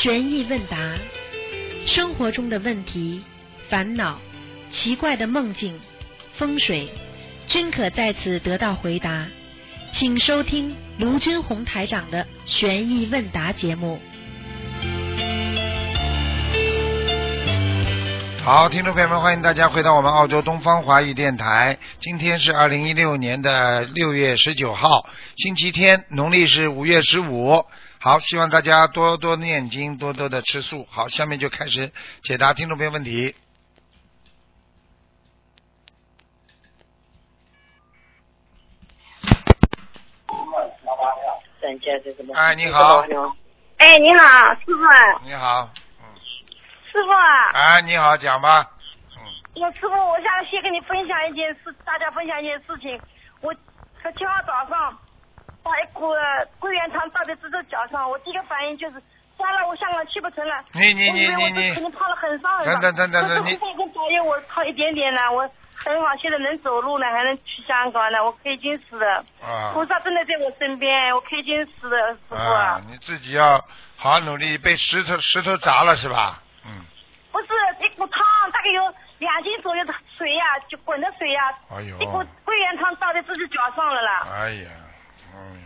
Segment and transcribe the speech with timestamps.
[0.00, 0.78] 悬疑问答，
[1.84, 3.20] 生活中的问题、
[3.68, 4.20] 烦恼、
[4.70, 5.80] 奇怪的梦境、
[6.34, 6.88] 风水，
[7.48, 9.26] 均可在此得到回答。
[9.90, 13.98] 请收听卢军红台长的悬疑问答节目。
[18.44, 21.76] 好，听众朋友们，欢迎大家回到我们澳洲东方华语电台。
[21.98, 25.08] 今天是二零一六年的六月十九号，
[25.38, 27.64] 星期天，农历是五月十五。
[28.00, 30.86] 好，希望大家多多念经，多多的吃素。
[30.88, 33.34] 好，下面就开始解答听众朋友问题。
[42.34, 43.04] 哎，你好，
[43.78, 44.82] 哎，你好，师傅，
[45.24, 45.68] 你好，
[46.92, 48.64] 师傅啊，哎，你好，讲吧。
[49.16, 53.00] 嗯，我师傅，我想先跟你分享一件事，大家分享一件事情。
[53.40, 53.52] 我
[54.02, 54.96] 十七号早上
[55.68, 56.14] 把一股
[56.58, 59.02] 桂圆汤倒在自己脚上，我第一个反应就是，
[59.36, 60.64] 算了，我香港去不成了。
[60.72, 62.80] 你你你你你肯定泡了很伤很伤。
[62.80, 69.24] 等等等等等你可是护跟导游我泡一点点了，我很好，现在能走路了，还能去香港了，我开心死了。
[69.42, 73.58] 啊菩萨真的在我身边，我开心死了，师傅啊，你自己要
[73.96, 76.42] 好好努力，被石头石头砸了是吧？
[76.64, 76.82] 嗯，
[77.30, 77.46] 不是
[77.84, 78.82] 一股汤，大概有
[79.18, 84.26] 两斤左右的水呀、就滚的水呀、哎呦一股桂圆汤倒在自己脚上了啦。
[84.32, 84.70] 哎呀，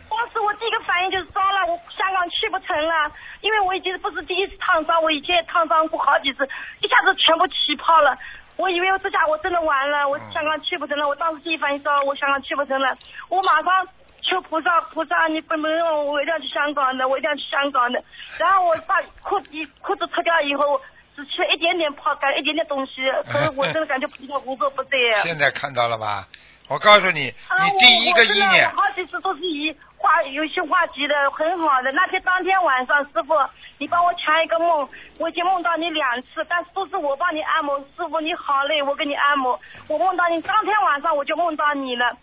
[0.09, 3.11] 当时我第一个反应就是糟了，我香港去不成了，
[3.41, 6.47] 因为我已经不是第一次烫伤，我以前也烫伤过好几次，
[6.81, 8.17] 一下子全部起泡了。
[8.55, 11.07] 我以为我这下我真的完了，我香港去不成了。
[11.07, 12.95] 我当时第一反应糟了，我香港去不成了，
[13.29, 13.87] 我马上
[14.21, 18.01] 求菩萨，菩萨你不能让我，我一定要去香港的，我一定要去香港的。
[18.37, 19.49] 然后我把裤子
[19.81, 20.79] 裤子脱掉以后，
[21.15, 25.13] 只吃了一点点泡干，一点点东西，可是我 真的感觉菩萨无所不对。
[25.23, 26.27] 现在看到了吧？
[26.69, 31.91] 我告诉你，啊，你第一个意念我好几次都是以话有些话题的很好的。
[31.91, 33.33] 那天当天晚上，师傅
[33.77, 37.77] 你帮我抢一个梦，我已经梦到你两次，但是都是我帮你按摩。
[37.97, 39.59] 师傅你好累，我给你按摩。
[39.87, 42.17] 我梦到你，当天晚上我就梦到你了。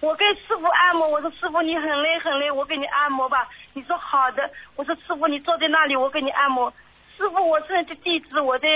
[0.00, 3.48] 我给师傅按摩，我说师傅你很累很累，我给你按摩吧。
[3.72, 6.72] 你说好的，我说师傅你坐在那里，我给你按摩。
[7.16, 8.68] 师傅我是地址，我在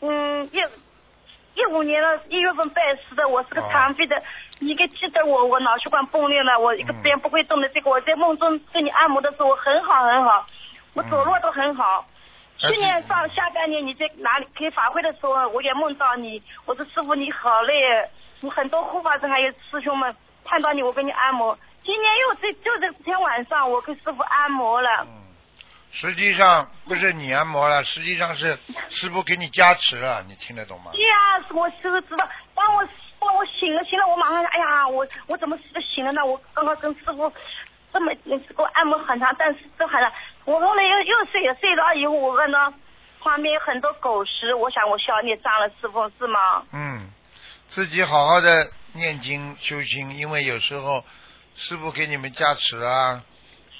[0.00, 0.58] 嗯一
[1.58, 4.22] 一五年的一月份拜师的，我是个哦残废的，
[4.60, 10.46] 你给记得我，我脑血管崩裂了，我一个嗯边不会动的，这个我在梦中给你按摩的时候，我很好很好，
[10.94, 12.06] 我走路都很好。
[12.06, 12.10] 嗯
[12.62, 17.72] 去年上下半年你在哪里开法会的时候，我也梦到你，我说师傅你好累，
[18.40, 21.58] 你很多护法神还有师兄们看到你，我给你按摩。
[21.82, 24.90] 今年又这就这天晚上，我给师傅按摩了。
[25.08, 25.32] 嗯，
[25.90, 28.58] 实际上不是你按摩了，实际上是
[28.90, 30.90] 师傅给你加持了，你听得懂吗？
[30.92, 32.86] 对呀、我师傅知道，帮我
[33.20, 35.56] 当我醒了醒了，我马上哎呀，我我怎么
[35.94, 36.24] 醒了呢？
[36.24, 37.32] 我刚刚跟师傅
[37.92, 40.10] 这么给我按摩很长，但是都很长。
[40.44, 42.72] 我后来又又睡了，睡了以后我看到
[43.20, 46.64] 旁边有很多狗食，我想我消孽障了，师傅是吗？
[46.72, 47.10] 嗯，
[47.68, 51.04] 自己好好的念经修心，因为有时候
[51.56, 53.22] 师傅给你们加持啊，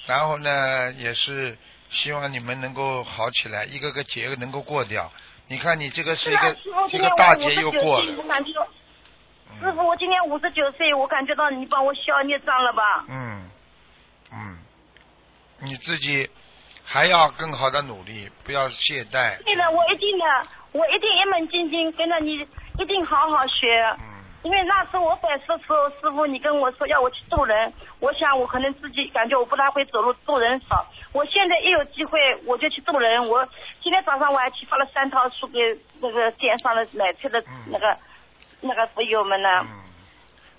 [0.05, 1.57] 然后呢也是
[1.89, 5.11] 希望你们能够好起来，一个个劫能够过掉。
[5.47, 6.55] 你看你这个是一啊，个
[6.91, 8.13] 一个大劫又过了
[9.59, 13.05] 师傅，我今年五十九岁，我感觉到你帮我消孽障了吧？
[13.09, 13.49] 嗯，
[14.31, 14.57] 嗯，
[15.59, 16.29] 你自己
[16.83, 19.41] 还要更好的努力，不要懈怠。
[19.43, 20.25] 对的，我一定的，
[20.71, 22.47] 我一定一门精进，跟着你
[22.79, 23.81] 一定好好学。
[23.99, 24.11] 嗯
[24.43, 30.83] 因为那时候我拜师的时候，师傅你跟我说要我去渡人，我想我可能自己感觉我不大会走路，渡人少。
[31.11, 33.27] 我现在一有机会我就去渡人。
[33.29, 33.47] 我
[33.83, 35.59] 今天早上我还去发了三套书给
[36.01, 37.95] 那个店上的买菜的嗯那个、
[38.61, 39.49] 那个朋友们呢。
[39.61, 39.67] 嗯，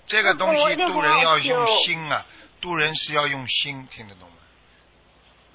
[0.05, 2.25] 这个东西渡人要用心啊，
[2.61, 4.35] 渡人是要用心，听得懂吗？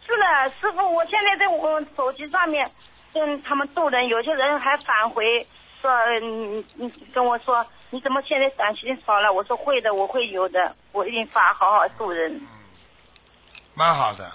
[0.06, 2.70] 是的，师傅，我现在在我手机上面
[3.12, 5.46] 跟他们渡人，有些人还返回
[5.82, 9.30] 说，你你跟我说，你怎么现在感情少了？
[9.30, 12.34] 我说会的，我会有的，我一定发好好渡人。
[12.34, 12.48] 嗯，
[13.74, 14.32] 蛮好的，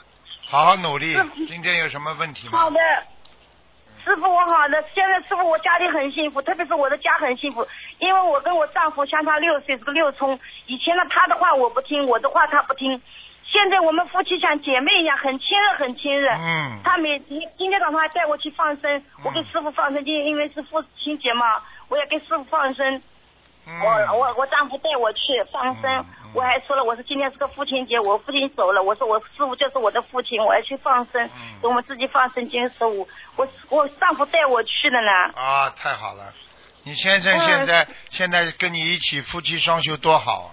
[0.48, 1.16] 好好努力。
[1.48, 2.60] 今天有什么问题吗？
[2.60, 2.80] 好的，
[4.04, 4.84] 师傅，我好的。
[4.94, 7.66] 现在师傅，我家里很幸福，特别是我的家很幸福，
[8.00, 10.38] 因为我跟我丈夫相差六岁，是个六冲。
[10.68, 13.02] 以前呢，他的话我不听，我的话他不听。
[13.46, 16.30] 现在我们夫妻像姐妹一样，很亲热，很亲热。
[16.32, 23.02] 嗯他每今今天早上还带我去放生，我给师傅放生，今天因为是父亲节嘛，我也给师傅放生。
[23.66, 25.20] 嗯，我我我丈夫带我去
[25.52, 35.42] 放生，我还说了，我说今天是个父亲节，我父亲走了，我说我师傅就是我的父亲，我要去放生，嗯给我们自己放生经十五，我我丈夫带我去的呢。
[35.42, 36.34] 啊，太好了！
[36.84, 40.52] 你先生嗯现在、现在跟你一起夫妻双修多好啊！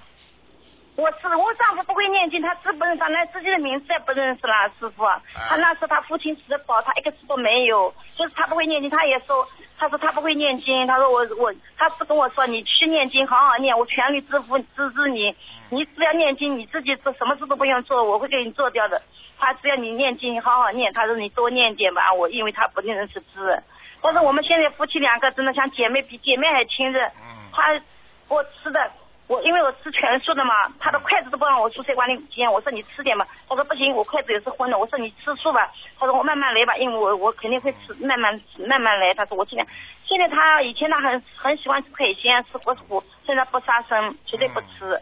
[1.01, 5.03] 我是我丈夫不会念经，他字不认，他连自己的名字也不认识了，师傅。
[5.33, 9.49] 他那时候他父亲死的早，他一个字都没有，就是他不会念经，他也说，
[9.79, 15.35] 他说他不会念经，他说我我，他是跟我说你去念经，好好念，我全力支付支持你，
[15.71, 19.01] 你只要念经，你自己做什么事都不用做，我会给你做掉的。
[19.39, 23.63] 他只要你念经，好好念，他说你多念点吧，我因为他不认识字，
[24.03, 27.09] 但是我们现在夫妻两个真的像姐妹，比姐妹还亲热。
[27.53, 27.81] 他
[28.29, 28.91] 我吃的。
[29.31, 32.51] 我因为我吃全素的嘛，他的筷子都不让我出菜馆里捡。
[32.51, 34.77] 我说你吃点吧，他说不行，我筷子也是荤的。
[34.77, 39.15] 我说你吃素吧，他说我慢慢来吧，因为我我肯定会吃，慢慢慢慢来。
[39.15, 39.65] 他说我今天
[40.05, 45.01] 现在他以前他很很喜欢吃海鲜，吃活虎，现在不杀生，绝对不吃。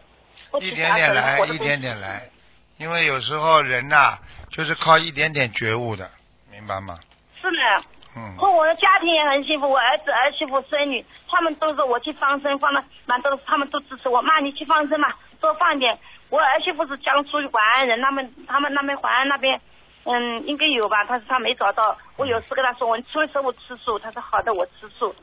[0.61, 2.29] 一点点来，一点点来，
[2.77, 4.19] 因为有时候人呐，
[4.51, 6.07] 就是靠一点点觉悟的，
[6.51, 6.95] 明白吗？
[7.41, 7.83] 是的。
[8.37, 14.21] 和我的家庭也很幸福，我儿子、儿媳妇、孙女，他们都是我去放生，放了蛮多，他们都支持我。
[14.21, 15.97] 妈，你去放生嘛，多放点。
[16.29, 19.59] 我儿媳妇是江苏淮安人，他们他们那边淮安那边，
[20.03, 21.03] 嗯，应该有吧？
[21.05, 21.97] 他说他没找到。
[22.17, 25.13] 我有事跟他说，我初一十五吃素，他说好的，我吃素。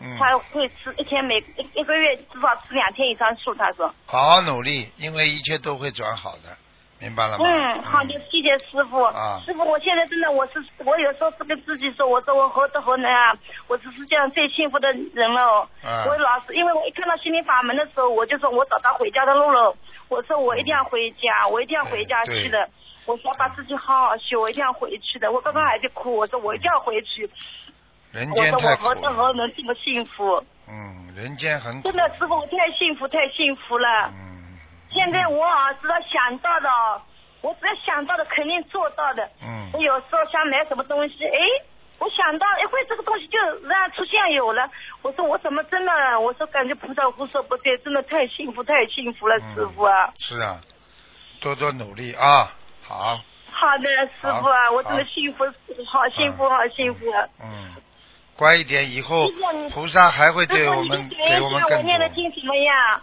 [0.00, 0.16] 嗯。
[0.18, 3.92] 他会吃一天每一一个月至少吃两天以上素，他说。
[4.06, 6.56] 好好努力，因为一切都会转好的。
[6.98, 7.44] 明白了吗？
[7.46, 9.02] 嗯，好的，谢谢师傅。
[9.02, 13.36] 啊，师傅，我现在真的，我是我有时候是跟自己说，我说我何德何能啊，
[13.68, 15.68] 我是世界上最幸福的人了。
[15.84, 16.04] 啊。
[16.06, 19.76] 我老是，因为我一看到心灵法门的时候，我就说我找到回家的路了。
[20.08, 22.68] 我说我一定要回家，我一定要回家去的。
[23.04, 25.30] 我说把自己好好修，我一定要回去的。
[25.30, 27.28] 我刚刚还在哭，我说我一定要回去。
[28.12, 28.56] 人间太苦。
[28.56, 30.42] 我说我何德何能这么幸福？
[30.68, 31.82] 嗯，人间很。
[31.82, 33.88] 真的，师傅，我太幸福，太幸福了。
[34.08, 34.35] 嗯。
[34.96, 36.68] 现在我啊，只要想到的，
[37.42, 39.28] 我只要想到的，肯定做到的。
[39.42, 39.68] 嗯。
[39.74, 41.38] 我有时候想买什么东西，哎，
[41.98, 43.38] 我想到一会这个东西就
[43.68, 44.70] 让出现有了。
[45.02, 46.18] 我说我怎么真的？
[46.18, 50.14] 我说感觉菩萨无所不在，真的太幸福太幸福了，师傅啊。
[50.18, 50.60] 是啊，
[51.40, 52.50] 多多努力啊！
[52.82, 53.20] 好。
[53.52, 53.88] 好的，
[54.20, 55.44] 师傅啊，我真的幸福，
[55.86, 57.04] 好幸福，好幸福。
[57.42, 57.74] 嗯。
[58.36, 59.28] 乖一点，以后
[59.72, 61.76] 菩萨还会对我们给我们更多。
[61.78, 63.00] 我念的经怎么样？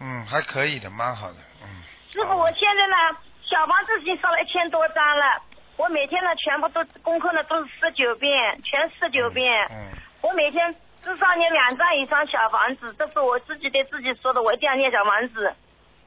[0.00, 1.68] 嗯，还可以的，蛮好的，嗯。
[2.10, 2.96] 师傅，我现在呢，
[3.44, 5.42] 小房子已经烧了一千多张了，
[5.76, 9.66] 我每天呢全部都功课呢都是十九遍，全十九遍。
[9.70, 9.90] 嗯。
[10.22, 15.54] 我每天至少念两张以上小房子，这是我自己对自己说的，我一定要念小房子。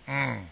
[0.07, 0.47] 嗯。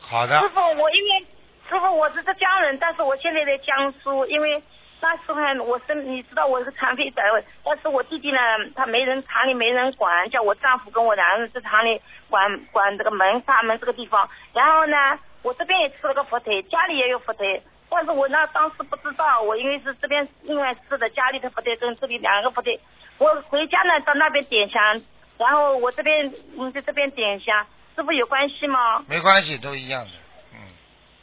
[0.00, 0.40] 好的。
[0.40, 1.26] 师傅，我因为
[1.68, 4.62] 师傅我是浙江人，但是我现在在江苏，因为。
[5.00, 7.22] 那时候我是，你知道我是残废的，
[7.62, 8.38] 但是我弟弟呢，
[8.74, 14.28] 他没人厂里没人管，叫我丈夫跟我两个人在厂里管管这个门大门这个地方。
[14.52, 14.96] 然后呢，
[15.42, 22.80] 我这边也吃了个佛腿，家里也有佛腿，但是我那当时不知道，我因为是这边另外吃的家里的佛腿跟这里两个佛腿，
[23.18, 25.00] 我回家呢到那边点香，
[25.38, 27.64] 然后我这边嗯在这边点香，
[27.94, 29.04] 师傅有关系吗？
[29.06, 30.10] 没关系，都一样的，
[30.54, 30.58] 嗯。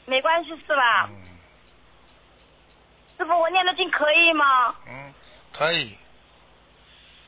[0.05, 1.09] 没关系是吧？
[1.09, 1.32] 嗯。
[3.23, 4.75] 师傅，我念的经可以吗？
[4.85, 5.13] 嗯，
[5.53, 5.97] 可以。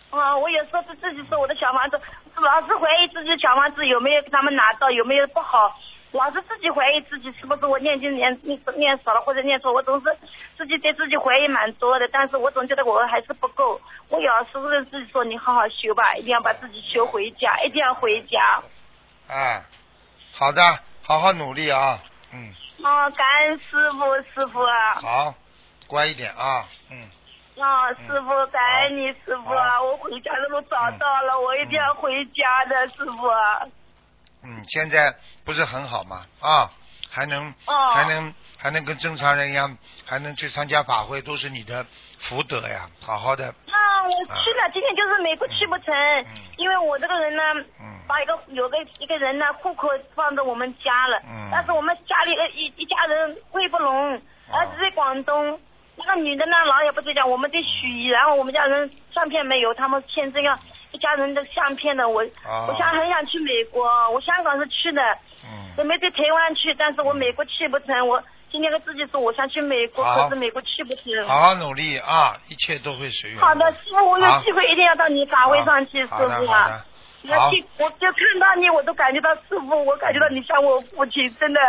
[0.09, 1.99] 啊，我有时候是自己说我的小房子，
[2.35, 5.73] 老是怀疑自己小房子有没有给他们拿到，有没有不好，
[6.11, 10.17] 老是自己怀疑自己是不是我念经念念念少了或者念错，我总是
[10.57, 13.79] 自己对自己怀疑蛮多的，但是我总觉得我还是不够。
[14.09, 18.61] 我有时候自己说你好好修吧，一定要把自己修回家，一定要回家。
[19.29, 19.63] 哎，
[20.33, 20.61] 好的，
[21.01, 21.99] 好好努力啊，
[22.33, 22.53] 嗯。
[22.83, 24.59] 啊，感恩师傅，师傅。
[25.01, 25.33] 好。
[25.87, 27.09] 乖一点啊，嗯。
[27.57, 29.81] 啊，师傅，感恩你，师傅啊！
[29.81, 33.29] 我回家的路找到了，我一定要回家的，师傅。
[34.43, 35.15] 嗯，现在
[35.45, 36.21] 不是很好吗？
[36.41, 36.69] 啊，
[37.09, 37.53] 还能，
[37.93, 41.85] 还能，还能跟正常人一样，还能去参加法会，都是你的
[42.19, 42.89] 福德呀！
[42.99, 43.47] 好好的。
[43.47, 45.95] 啊，我去了，今天就是美国去不成，
[46.57, 47.41] 因为我这个人呢，
[48.05, 55.57] 把一个有个一个人呢户口放在我们家了，但是我们家里一一家人会不拢，儿子在广东。
[55.97, 60.57] 那个女的呢，老也不在家，我们在许，然后我们家人相片没有，他们签这个
[60.91, 62.23] 一家人的相片的，我
[62.67, 65.01] 我想很想去美国，我香港是去的，
[65.77, 68.21] 我没在台湾去，但是我美国去不成，我
[68.51, 71.25] 今天跟自己说我想去美国，可是美国去不成。
[71.25, 73.39] 好好努力啊，一切都会随缘。
[73.39, 76.83] 好的，师傅，我有机会一定要到你法位上去，师傅啊。
[77.33, 81.59] 好，我就看到你，我都感觉到师傅，我感觉到你像我父亲，真的。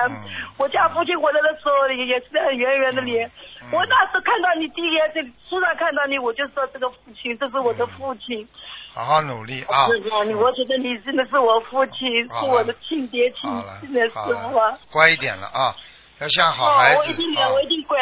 [0.59, 3.31] 我家父亲活着的时候也是很圆圆的脸。
[3.73, 8.47] 我那时看到你第一眼在书上看到你，我就说这个父亲，这是我的父亲。
[8.95, 9.87] 好好努力啊！
[9.89, 14.59] 师傅，我觉得你真的是我父亲，是我的亲爹亲亲的师傅。
[14.91, 15.77] 乖一点了啊，
[16.19, 16.99] 要像好孩子。
[16.99, 17.99] 我一定乖，我一定乖。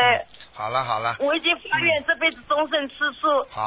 [0.52, 1.16] 好了好了。
[1.18, 3.26] 我已经发愿这辈子终身吃素，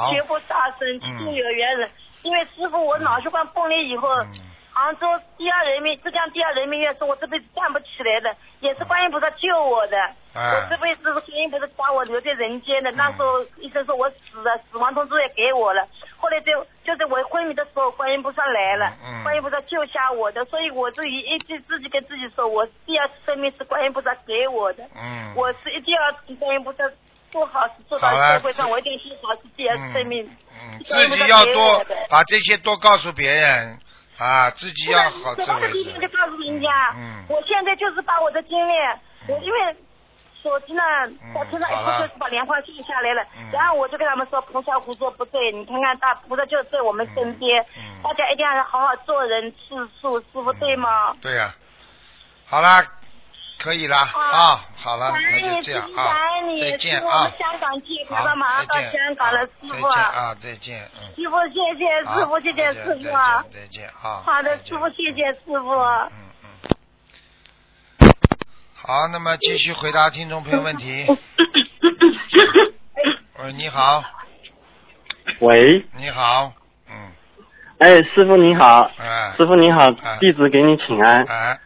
[0.09, 1.91] 绝不杀生，只有缘人。
[2.27, 4.09] 因为师傅，我脑血管崩裂以后，
[4.73, 5.07] 杭州
[5.37, 9.97] 第二人民浙江第二人民医院说我这辈子站不起来的，也是观音菩萨救我的。
[10.35, 12.91] 哎我这辈子是观音菩萨把我留在人间的。
[12.91, 15.87] 那时候医生说我死了，死亡通知也给我了。
[16.17, 16.51] 后来就
[16.83, 24.83] 就在我昏迷的时候，观音菩萨来了，嗯观音菩萨救下我的，所以我就一一直自己跟自己说，我第二次生命是观音菩萨给我的。
[24.95, 26.83] 嗯，我是一定要替观音菩萨
[27.31, 30.23] 做好事，做到社会上，我一定是好事，第二次生命。
[30.59, 33.77] 嗯，自己要多把这些多告诉别人
[34.17, 35.73] 啊，自己要好自我的为之。
[35.73, 38.73] 第一天就告诉人家，嗯我现在就是把我的经历，
[39.27, 39.75] 我因为
[40.41, 40.81] 手机呢，
[41.35, 47.63] 我车上一好了出就是把莲花记下来了，嗯然后我就跟他们说，菩萨胡说不对，你看看大菩萨就在我们身边，
[48.03, 51.15] 大家一定要好好做人吃素，师傅对吗？
[51.21, 51.53] 对呀、
[52.45, 52.81] 好啦，
[53.59, 56.13] 可以啦啊，好了，那就这样啊
[56.59, 57.41] 再见啊，再见
[58.91, 59.49] 香港了，师
[59.93, 61.01] 再啊，再见，嗯。
[61.15, 63.43] 师傅谢谢师傅，谢谢师傅啊。
[63.51, 64.21] 再见，啊。
[64.25, 65.69] 好的师傅谢谢师傅。
[65.71, 66.09] 嗯
[66.43, 68.07] 嗯。
[68.75, 71.05] 好，那么继续回答听众朋友问题。
[73.39, 74.03] 喂，你好，
[75.39, 76.53] 喂，你好，
[76.89, 77.11] 嗯，
[77.79, 81.23] 哎，师傅你好，哎，师傅你好哎，弟子给你请安。
[81.25, 81.59] 哎，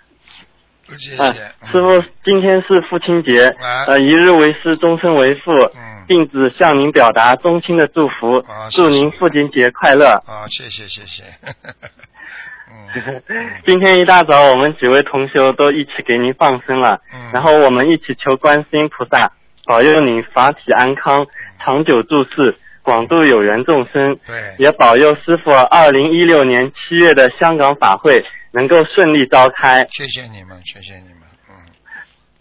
[0.98, 3.86] 谢哎谢，嗯师傅，今天是父亲节，哎。
[3.88, 10.08] 呃，一日为师，终身为父，嗯，弟子向您表达衷心的祝福祝您父亲节快乐。
[10.26, 11.24] 啊，谢谢谢谢，
[12.70, 13.22] 嗯。
[13.66, 19.32] 今天一大早，我们几位同修都一起给您放生了，嗯，然后我们一起求观世音菩萨
[19.66, 21.26] 保佑您法体安康，
[21.60, 29.86] 长久住世，广度有缘众生，对，也保佑师傅二零一六年七月的香港法会能够顺利召开。
[29.92, 31.56] 谢谢你们，谢谢你们，嗯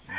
[0.09, 0.15] 嗯，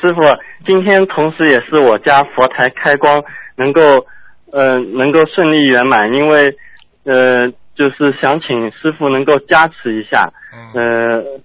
[0.00, 0.20] 师傅，
[0.64, 3.22] 今天同时也是我家佛台开光，
[3.56, 4.06] 能够
[4.52, 6.56] 呃能够顺利圆满，因为
[7.04, 11.40] 呃就是想请师傅能够加持一下，嗯，呃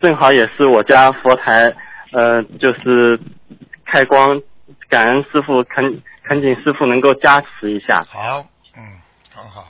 [0.00, 1.74] 正好也是我家佛台
[2.12, 3.18] 呃就是
[3.84, 4.40] 开光，
[4.88, 8.44] 感恩师傅恳恳请师傅能够加持一下，好，
[8.76, 9.00] 嗯，
[9.34, 9.64] 很好，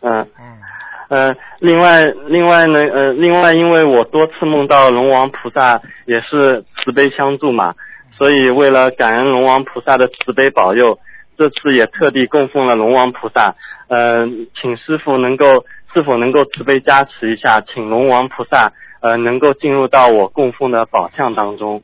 [0.00, 0.62] 嗯、嗯
[1.10, 7.74] 呃，另外，另外呢，呃，另外，因为我多次梦到龙王菩萨也是慈悲相助嘛，
[8.16, 10.96] 所以为了感恩龙王菩萨的慈悲保佑，
[11.36, 13.52] 这次也特地供奉了龙王菩萨。
[13.88, 14.24] 呃，
[14.54, 21.82] 请师傅能够是否能够慈悲加持一下，请龙王菩萨呃能够进入到我供奉的宝相当中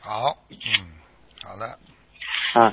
[0.00, 0.58] 好，嗯，
[1.44, 1.66] 好的，
[2.60, 2.72] 啊。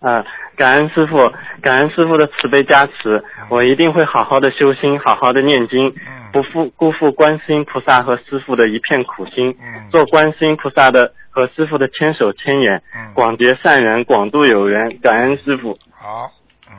[0.00, 0.24] 啊，
[0.56, 6.18] 感恩师傅，感恩师傅的慈悲加持，我一定会好好的修心，好好的念经，嗯。
[6.30, 16.30] 不负辜负观世音菩萨和师傅的一片苦心，嗯，做观世音菩萨的和师傅的千手千眼，嗯，广结善缘，广度有缘，感恩师傅，好，
[16.68, 16.76] 嗯，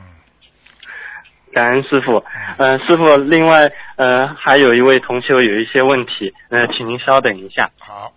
[1.52, 2.24] 感恩师傅。
[2.58, 7.68] 呃，师傅，另外呃还有一位同修有一些问题，呃，请您稍等一下。
[7.80, 8.12] 好，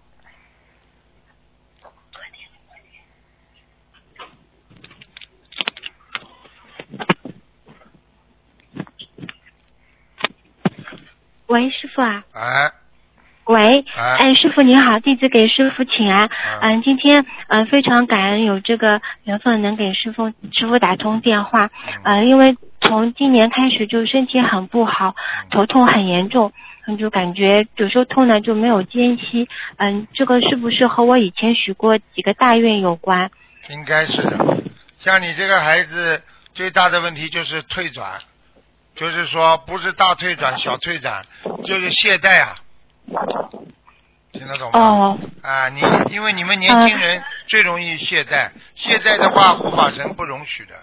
[11.54, 12.72] 喂，师傅啊，哎，
[13.46, 16.26] 喂，哎哎，师傅您好，弟子给师傅请安。
[16.26, 21.70] 嗯嗯，今天嗯非常感恩有这个缘分能给师傅师傅打通电话。
[22.06, 25.14] 嗯，因为从今年开始就身体很不好，
[25.52, 26.52] 头痛很严重，
[26.88, 29.48] 嗯，就感觉有时候痛呢就没有间隙。
[29.78, 33.30] 嗯，这个是不是和我以前许过几个大愿有关？
[33.70, 34.58] 应该是的。
[34.98, 36.20] 像你这个孩子
[36.52, 38.10] 最大的问题就是退转，
[38.96, 41.26] 就是说不是大退转、 小退转，
[41.66, 42.58] 就是懈怠啊。
[44.32, 44.80] 听得懂吗？
[44.80, 50.76] 哦，啊，你因为你们年轻人最容易懈怠，懈怠的话护法神不容许的。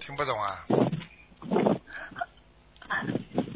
[0.00, 0.64] 听不懂啊？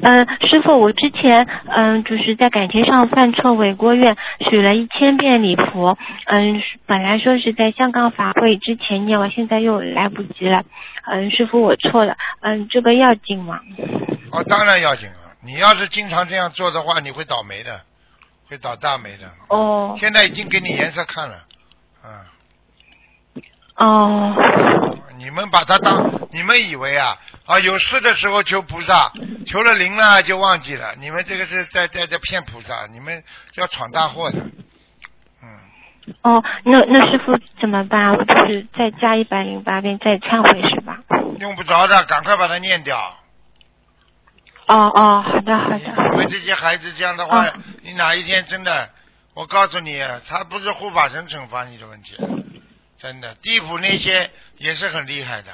[0.07, 4.15] 嗯，师傅，我之前嗯就是在感情上犯错违过愿，
[4.47, 5.97] 许了一千遍礼佛。
[6.27, 10.63] 嗯，本来说是在香港法会之前念，我现在又来不及了。
[11.07, 12.15] 嗯，师傅，我错了。
[12.41, 13.59] 嗯，这个要紧吗？
[14.31, 15.15] 哦，当然要紧了。
[15.43, 17.81] 你要是经常这样做的话，你会倒霉的，
[18.47, 19.27] 会倒大霉的。
[19.47, 21.35] 哦现在已经给你颜色看了，
[22.05, 22.11] 嗯。
[23.77, 24.35] 哦
[25.17, 29.11] 你们把它当你们以为啊啊有事的时候求菩萨，
[29.45, 33.23] 求了灵了就忘记了，你们这个是在在在骗菩萨，你们
[33.55, 34.39] 要闯大祸的，
[35.41, 35.59] 嗯，
[36.21, 38.13] 哦，那那师傅怎么办？
[38.13, 40.99] 我就是再加一百零八遍再忏悔是吧？
[41.39, 42.97] 用不着的，赶快把它念掉。
[44.67, 46.17] 哦哦，好的好的。
[46.17, 47.53] 为这些孩子这样的话，哦
[47.83, 48.89] 你哪一天真的，
[49.35, 52.15] 我告诉你，他不是护法神惩罚你的问题，
[52.97, 55.51] 真的，地府那些也是很厉害的。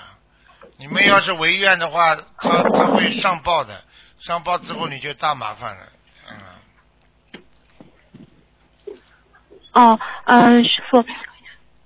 [0.77, 3.83] 你们要是违愿的话，他他会上报的，
[4.19, 5.87] 上报之后你就大麻烦了。
[6.29, 7.41] 嗯，
[9.73, 11.03] 哦，呃，师傅，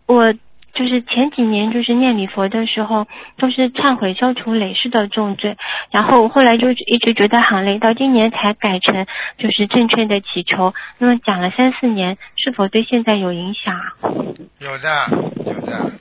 [0.08, 0.34] 我
[0.76, 5.58] 就是前几年就是念礼佛的时候，都是忏悔消除累世的重罪，
[5.90, 10.74] 然后后来就一直觉得很累，到今年才改成就是正确的祈求。
[10.98, 13.94] 那么讲了三四年，是否对现在有影响啊？
[14.60, 15.08] 有的
[15.46, 15.94] 有的，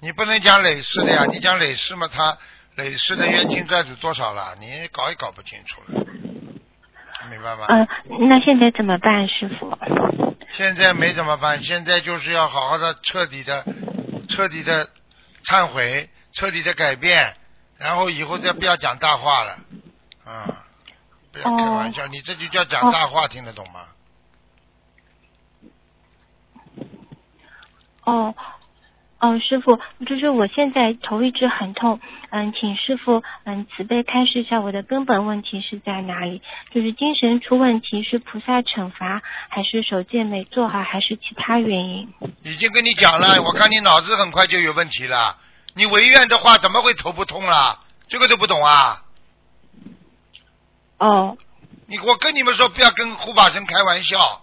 [0.00, 2.38] 你不能讲累世的呀，你讲累世嘛，他
[2.76, 6.04] 累世的冤亲债主多少了，你搞也搞不清楚了，
[7.30, 7.66] 明白吗？
[7.68, 9.70] 嗯、那现在怎么办，师傅？
[10.54, 13.64] 现在没怎么办，现在就是要好好的、彻底的、
[14.28, 14.90] 彻底的
[15.44, 17.36] 忏悔，彻底的改变，
[17.78, 19.58] 然后以后再不要讲大话了，
[20.24, 20.64] 啊、
[21.32, 23.86] 不要开玩笑，你这就叫讲大话，听得懂吗？
[28.04, 28.34] 哦，
[29.22, 32.00] 哦，师傅，就是我现在头一直很痛，
[32.30, 36.42] 嗯，请师傅嗯慈悲开示一下我的根本问题是在哪里？
[36.72, 42.12] 就是精神出问题是菩萨惩罚，还是手戒没做好，还是其他原因？
[42.42, 45.38] 已经跟你讲了，我看你脑子很快就有问题了。
[45.74, 47.78] 你违愿的话，怎么会头不痛啦？
[48.08, 49.04] 这个都不懂啊！
[50.98, 51.36] 哦，
[51.86, 54.42] 你我跟你们说，不要跟护法神开玩笑，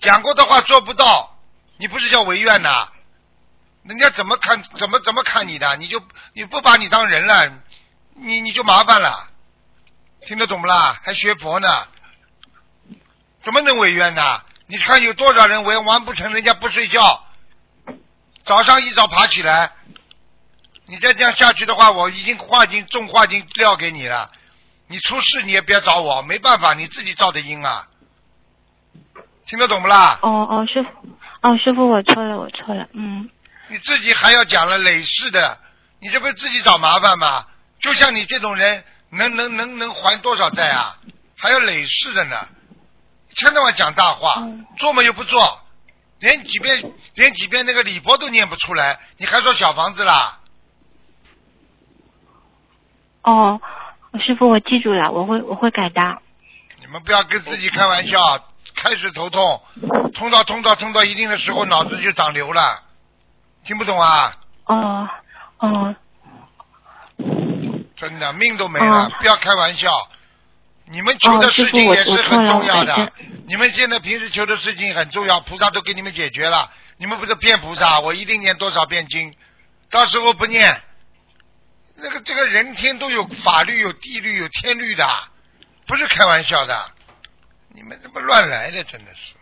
[0.00, 1.38] 讲过的话做不到，
[1.78, 2.88] 你不是叫违愿呐？
[3.82, 5.76] 人家怎么看怎么怎么看你的？
[5.76, 6.02] 你就
[6.34, 7.50] 你不把你当人了，
[8.14, 9.28] 你你就麻烦了，
[10.26, 11.00] 听得懂不啦？
[11.02, 11.68] 还学佛呢？
[13.42, 14.42] 怎么能违愿呢？
[14.66, 17.24] 你看有多少人违完不成，人家不睡觉，
[18.44, 19.72] 早上一早爬起来，
[20.86, 24.30] 你再这样下去的话，我已经话已经重话已经撂给你了。
[24.88, 27.88] 你出事你也别找我，没办法，你自己造的因啊。
[29.46, 30.18] 听得懂不啦？
[30.22, 30.88] 哦哦，师傅，
[31.40, 33.28] 哦师傅，我错了，我错了，嗯，
[33.70, 35.58] 你自己还要讲了累世的，
[36.00, 37.46] 你这不是自己找麻烦吗？
[37.78, 40.96] 就像你这种人，能能能能还多少债啊？
[41.38, 42.36] 还有累世的呢，
[43.34, 45.62] 千天晚讲大话，嗯做嘛又不做，
[46.18, 50.40] 连几遍连几遍那个礼佛都念不出来，你还说小房子啦？
[53.22, 53.60] 哦，
[54.26, 56.00] 师傅，我记住了，我会我会改的。
[56.80, 58.18] 你们不要跟自己开玩笑，
[58.74, 59.62] 开始头痛，
[60.14, 62.82] 痛到痛到痛到一定的时候，脑子就长瘤了，
[63.64, 64.36] 听不懂啊？
[64.64, 65.08] 哦
[65.58, 65.94] 哦，
[67.96, 69.90] 真的命都没了，哦不要开玩笑。
[70.86, 73.12] 你们求的事情也是很重要的
[73.46, 76.70] 你们现在平时求的事情很重要，菩萨都给你们解决了。
[76.96, 79.34] 你们不是骗菩萨，我一定念多少遍经，
[79.90, 80.82] 到时候不念，
[81.96, 85.08] 那个这个人天都有法律、有地律、有天律的，
[85.86, 86.92] 不是开玩笑的。
[87.68, 88.82] 你们怎么乱来的？
[88.84, 89.34] 真的是。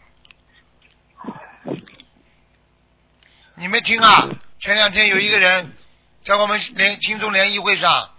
[3.59, 4.29] 你没听啊？
[4.61, 5.77] 前两天有一个人
[6.25, 8.11] 在我们联听众联谊会上，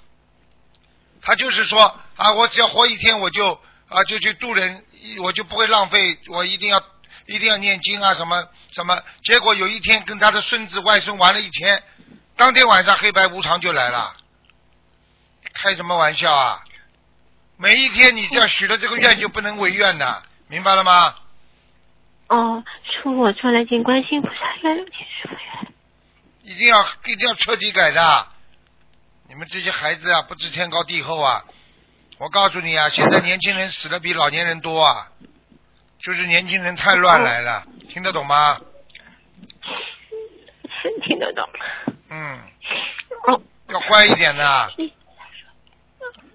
[1.21, 3.54] 他就是说啊，我只要活一天，我就
[3.88, 4.86] 啊就去渡人，
[5.21, 6.84] 我就不会浪费，我一定要
[7.25, 9.02] 一定要念经啊什么什么。
[9.23, 11.82] 结果有一天跟他的孙子外孙玩了一天，
[12.36, 14.17] 当天晚上黑白无常就来了，
[15.54, 16.62] 开什么玩笑啊？
[17.56, 21.15] 每一天你只要许了这个愿，就不能违愿的，明白了吗？
[22.29, 25.67] 哦，是，我错了，请观世音菩萨原谅，请师傅原谅。
[26.43, 28.27] 一定要一定要彻底改的。
[29.27, 31.43] 你们这些孩子啊，不知天高地厚啊！
[32.17, 35.09] 我告诉你啊，现在年轻人死的比老年人多啊，
[35.99, 38.59] 就是年轻人太乱来了，听得懂吗？
[41.03, 41.47] 听得懂。
[42.09, 42.39] 嗯，
[43.27, 44.71] 哦，要乖一点的，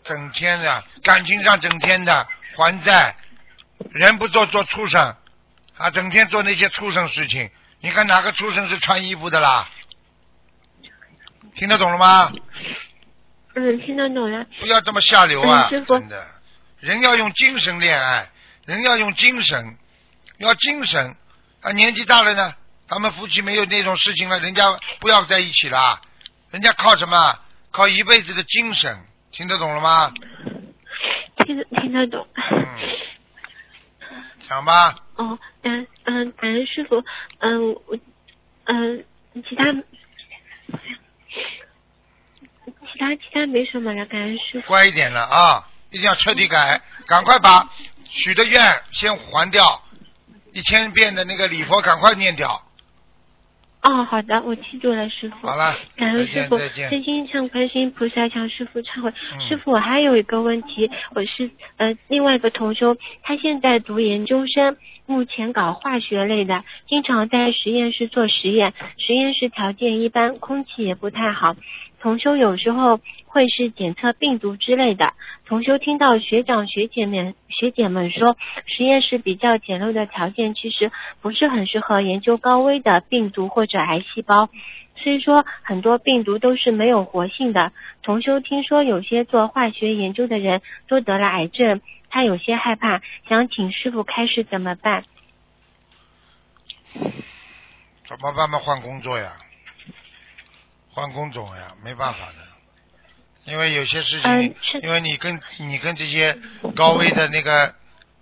[0.02, 2.26] 整天的感情上整天的
[2.56, 3.16] 还债，
[3.90, 5.16] 人不做做畜生
[5.76, 7.50] 啊，整天做那些畜生事情。
[7.80, 9.68] 你看哪个畜生是穿衣服的啦？
[11.56, 12.32] 听得懂了吗？
[13.54, 14.44] 嗯，听得懂了。
[14.60, 15.68] 不要这么下流啊！
[15.70, 16.26] 嗯真的，
[16.80, 18.28] 人要用精神恋爱，
[18.66, 19.76] 人要用精神，
[20.38, 21.14] 要精神
[21.60, 21.70] 啊！
[21.72, 22.54] 年纪大了呢，
[22.88, 24.64] 他们夫妻没有那种事情了，人家
[25.00, 26.00] 不要在一起了，
[26.50, 27.38] 人家靠什么？
[27.70, 30.12] 靠一辈子的精神，听得懂了吗？
[31.44, 32.26] 听得听得懂。
[32.36, 32.78] 嗯，
[34.48, 37.04] 讲吧，哦，嗯嗯，感恩师傅，
[37.38, 37.98] 嗯我
[38.64, 39.04] 嗯
[39.48, 39.72] 其他
[42.86, 44.68] 其他其他没什么了，感恩师傅。
[44.68, 45.68] 乖一点了啊！
[45.90, 47.70] 一定要彻底改，赶快把
[48.08, 49.82] 许的愿先还掉，
[50.52, 52.66] 一千遍的那个礼佛赶快念掉。
[53.84, 55.46] 哦，好的，我记住了，师傅。
[55.46, 56.56] 好了，感再恩师傅。
[56.90, 59.10] 真心向观世音菩萨向师傅忏悔。
[59.10, 71.54] 嗯师傅，我还有一个问题，我是呃另外一个同修，他现在读研究生，目前搞化学类的，经常在实验室做实验，实验室条件一般，空气也不太好。
[72.04, 75.14] 同修有时候会是检测病毒之类的。
[75.46, 78.36] 同修听到学长学姐们学姐们说，
[78.66, 84.50] 实验室比较简陋的条件其实不是很适合研究高危的病毒或者癌细胞。
[84.96, 95.04] 虽说很多病毒都是没有活性的，同修听说有些做化学研究的人都得了癌症，他有些害怕，想请师傅开示怎么办？
[98.06, 98.58] 怎么办嘛？
[98.58, 99.32] 换工作呀，
[100.94, 102.34] 换工种呀，没办法的。
[103.44, 106.38] 因为有些事情，嗯因为你跟你跟这些
[106.74, 107.74] 高危的那个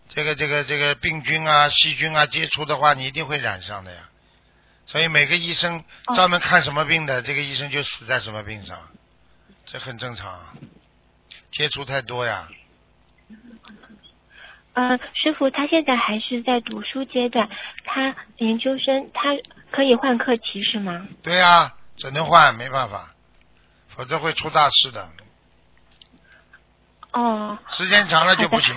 [0.09, 4.09] 这个这个这个病菌啊、细菌啊接触的话，你一定会染上的呀。
[4.87, 8.77] 所以每个医生哦专门看什么病的，这个医生就死在什么病上，
[9.67, 10.55] 这很正常啊。
[11.53, 12.49] 接触太多呀，
[14.73, 17.49] 呃，师傅，他现在还是在读书阶段，
[17.85, 19.37] 他研究生，他
[19.71, 21.07] 可以换课题是吗？
[21.23, 23.15] 对呀，只能换，没办法，
[23.97, 25.11] 否则会出大事的。
[27.13, 28.75] 哦，时间长了就不行。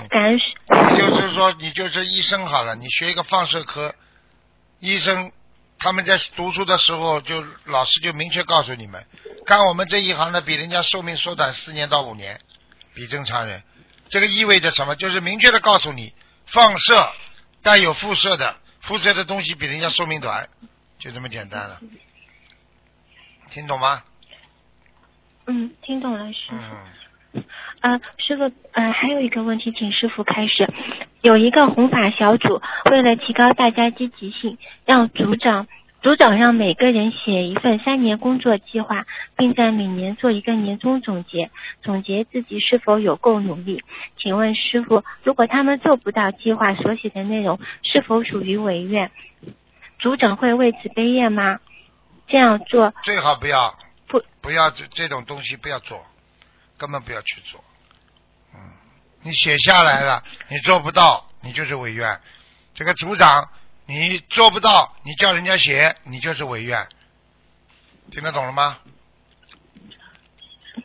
[0.97, 3.95] 就是说，你就是医生好了，你学一个放射科，
[4.79, 5.31] 医生
[5.79, 9.05] 他们在读书的时候就老师就明确告诉你们，
[9.45, 12.41] 干我们这一行的比人家寿命缩短四年到五年，
[12.93, 13.63] 比正常人。
[14.09, 14.95] 这个意味着什么？
[14.95, 16.13] 就是明确的告诉你，
[16.45, 17.13] 放射
[17.63, 20.49] 带有辐射的辐射的东西比人家寿命短，
[20.99, 21.79] 就这么简单了。
[23.49, 24.01] 听懂吗？
[25.47, 26.55] 嗯，听懂了，师傅。
[27.33, 27.43] 嗯，
[27.81, 30.67] 呃，师傅，呃，还有一个问题，请师傅开始。
[31.21, 35.67] 有一个弘法小组，为了提高大家积极性，让组长
[36.01, 39.05] 组长让每个人写一份三年工作计划，
[39.35, 41.49] 并在每年做一个年终总结，
[41.81, 43.83] 总结自己是否有够努力。
[44.17, 49.11] 请问师傅，如果他们做不到计划所写的内容，是否属于违愿？
[49.99, 51.59] 组长会为此背业吗？
[52.27, 56.05] 这样做最好不要不不要这这种东西不要做，
[56.77, 57.63] 根本不要去做。
[58.53, 58.59] 嗯，
[59.21, 62.19] 你写下来了，你做不到，你就是违愿。
[62.73, 63.49] 这个组长
[63.85, 66.87] 你做不到，你叫人家写，你就是违愿。
[68.11, 68.79] 听得懂了吗？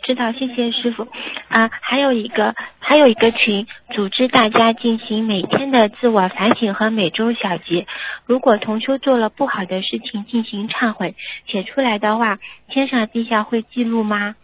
[0.02, 1.06] 知道，谢谢师傅。
[1.48, 7.86] 啊，还有一个，还有一个群，组织大家进行每天的自我反省和每周小结。
[8.26, 11.14] 如果同修做了不好的事情进行忏悔，
[11.46, 14.34] 写出来的话，天上地下会记录吗？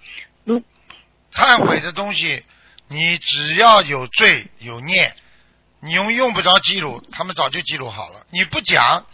[0.45, 0.63] 如
[1.33, 2.43] 忏悔的东西，
[2.89, 5.15] 你只要有罪有念，
[5.81, 8.27] 你用用不着记录，他们早就记录好了。
[8.31, 9.05] 你不讲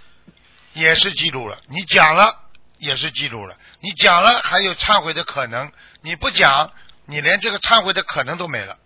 [0.74, 2.34] 也是记录了，你讲了
[2.78, 5.70] 也是记录了，你讲了还有忏悔的可能，
[6.02, 6.70] 你不讲，
[7.06, 8.76] 你连这个忏悔的可能都没了。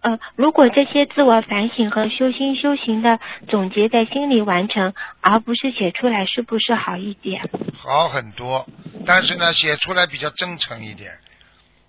[0.00, 7.48] 呃，如果这些自我反省和修心修行的总结在心里完成，而不是写出来，是不是好一点？
[7.78, 8.66] 好很多，
[9.06, 11.16] 但是呢，写出来比较真诚一点。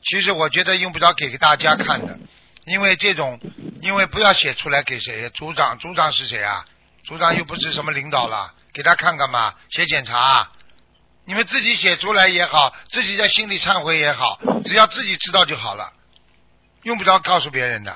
[0.04, 2.20] 其实我觉得用不着给大家看的，
[2.66, 3.40] 因为这种，
[3.82, 5.28] 因为不要写出来给谁？
[5.32, 6.64] 组长，组长是谁啊？
[7.04, 9.56] 组长又不是什么领导了，给他看干嘛？
[9.72, 10.52] 写检查啊？
[11.26, 15.94] 你们自己写出来也好，自己在心里忏悔也好，只要自己知道就好了，
[16.84, 17.96] 用不着告诉别人的。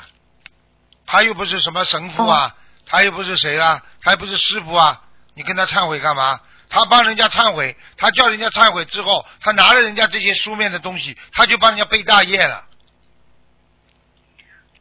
[1.06, 5.02] 他又不是什么神父啊，他又不是谁啊、他又不是师傅啊，
[5.34, 6.40] 你跟他忏悔干嘛？
[6.70, 12.66] 他帮人家忏悔，他叫人家忏悔之后，他拿了人家这些书面的东西，他就帮人家背大业了，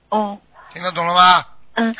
[0.08, 0.40] 哦，
[0.72, 1.46] 听得懂了吗？
[1.74, 1.94] 嗯，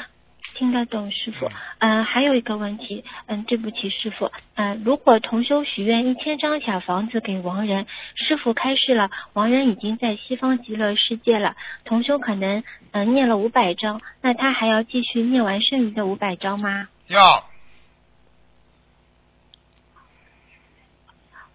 [0.56, 1.48] 听得懂师傅。
[1.78, 16.88] 嗯、还有一个问题，嗯，对不起师傅，嗯、如果同修许愿一千张小房子给亡人，师傅开示了，亡人已经在西方极乐世界了，同修可能嗯、呃念了五百张，那他还要继续念完剩余的五百张吗？
[17.08, 17.44] 要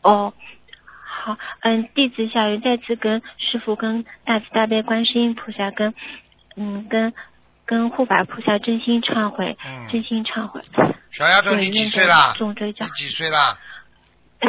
[0.03, 0.33] 哦。
[1.23, 5.93] 好，嗯，弟子小鱼再次跟师傅、跟大慈大悲观世音菩萨、跟
[6.55, 7.13] 嗯、跟
[7.71, 9.57] 跟护法菩萨真心忏悔，
[9.89, 10.59] 真嗯，心忏悔。
[11.09, 12.33] 小丫头你几岁啦？
[12.37, 13.57] 重追长你几岁啦？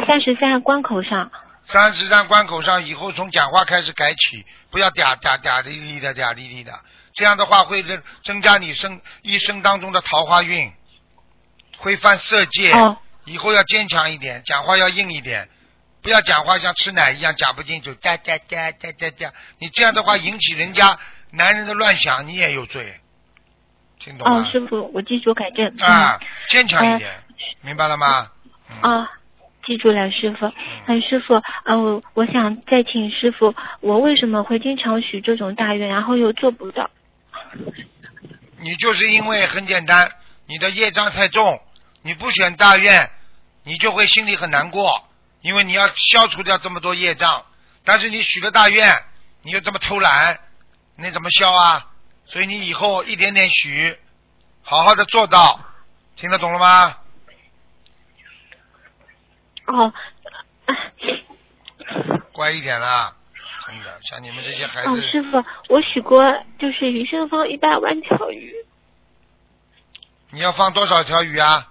[0.05, 1.31] 三十三关口上，
[1.65, 6.73] 三十三关口上以后从讲话开始改起，不要嗲嗲嗲哩哩的嗲哩哩的，
[7.13, 10.69] 这样的话会增增加你生一生当中的桃花运，
[11.77, 12.73] 会犯色戒。
[12.73, 15.47] 哦以后要坚强一点，讲话要硬一点，
[16.01, 19.31] 不要讲话像吃奶一样讲不清楚，哒哒哒哒哒哒。
[19.59, 20.99] 你这样的话引起人家
[21.31, 22.99] 男人的乱想，你也有罪，
[24.03, 24.49] 听懂哦，吗？
[24.51, 25.65] 师傅，我记住改正。
[25.79, 27.09] 啊嗯，坚强一点，
[27.61, 28.29] 明白了吗？
[28.69, 29.11] 嗯、啊，
[29.65, 30.51] 记住了，师傅。
[30.87, 36.89] 嗯，师傅，呃，我我想再请师傅，我为什么会经常许这种大愿，然后又做不到？
[38.59, 40.11] 你就是因为很简单，
[40.47, 41.61] 你的业障太重，
[42.01, 43.09] 你不选大愿，
[43.63, 45.07] 你就会心里很难过。
[45.41, 47.43] 因为你要消除掉这么多业障。
[47.85, 48.95] 但是你许了大愿，
[49.43, 50.39] 你又这么偷懒，
[50.97, 51.85] 你怎么消啊？
[52.25, 53.97] 所以你以后一点点许，
[54.63, 55.59] 好好的做到，
[56.15, 56.97] 听得懂了吗？
[59.65, 59.93] 哦，
[62.31, 63.15] 乖一点啦，
[63.65, 66.23] 真的，像你们这些孩哦，子，师傅，我许过
[66.59, 68.53] 就是余生放一百万条鱼，
[70.31, 71.69] 你要放多少条鱼啊？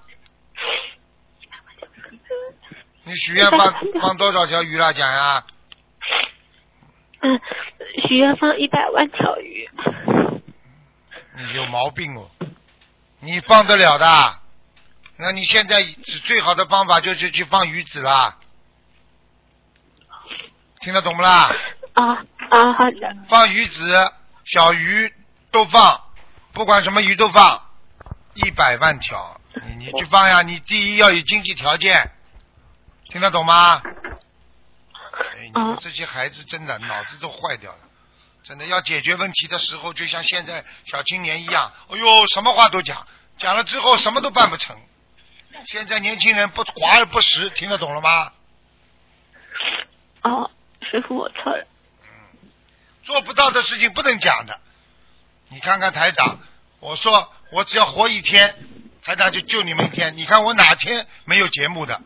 [3.04, 3.58] 你许愿放
[4.00, 4.92] 放多少条鱼了？
[4.92, 5.44] 讲呀，
[7.20, 7.40] 嗯，
[8.08, 9.68] 许愿放一百万条鱼。
[11.36, 12.30] 你有毛病哦！
[13.20, 14.38] 你放得了的？
[15.16, 15.82] 那你现在
[16.24, 18.38] 最好的方法就是去放鱼子啦，
[20.80, 21.50] 听得懂不啦？
[21.94, 22.04] 啊
[22.50, 24.12] 啊，好的，放鱼子、
[24.44, 25.14] 小鱼
[25.50, 26.02] 都放，
[26.52, 27.62] 不管什么鱼都放，
[28.34, 30.42] 一百万条，你你去放呀！
[30.42, 32.10] 你第一要有经济条件，
[33.08, 33.80] 听得懂吗？
[35.12, 37.78] 哎，你们这些孩子真的脑子都坏掉了，
[38.44, 43.06] 真的要解决问题的时候，就像现在小青年一样，哎呦，什么话都讲，
[43.38, 44.76] 讲了之后什么都办不成。
[45.66, 48.32] 现在年轻人不华而不实，听得懂了吗？
[50.22, 50.50] 哦，
[50.90, 51.66] 师傅我错了。
[53.04, 54.60] 做不到的事情不能讲的。
[55.48, 56.40] 你看看台长，
[56.80, 58.56] 我说我只要活一天，
[59.02, 60.16] 台长就救你们一天。
[60.16, 62.00] 你看我哪天没有节目的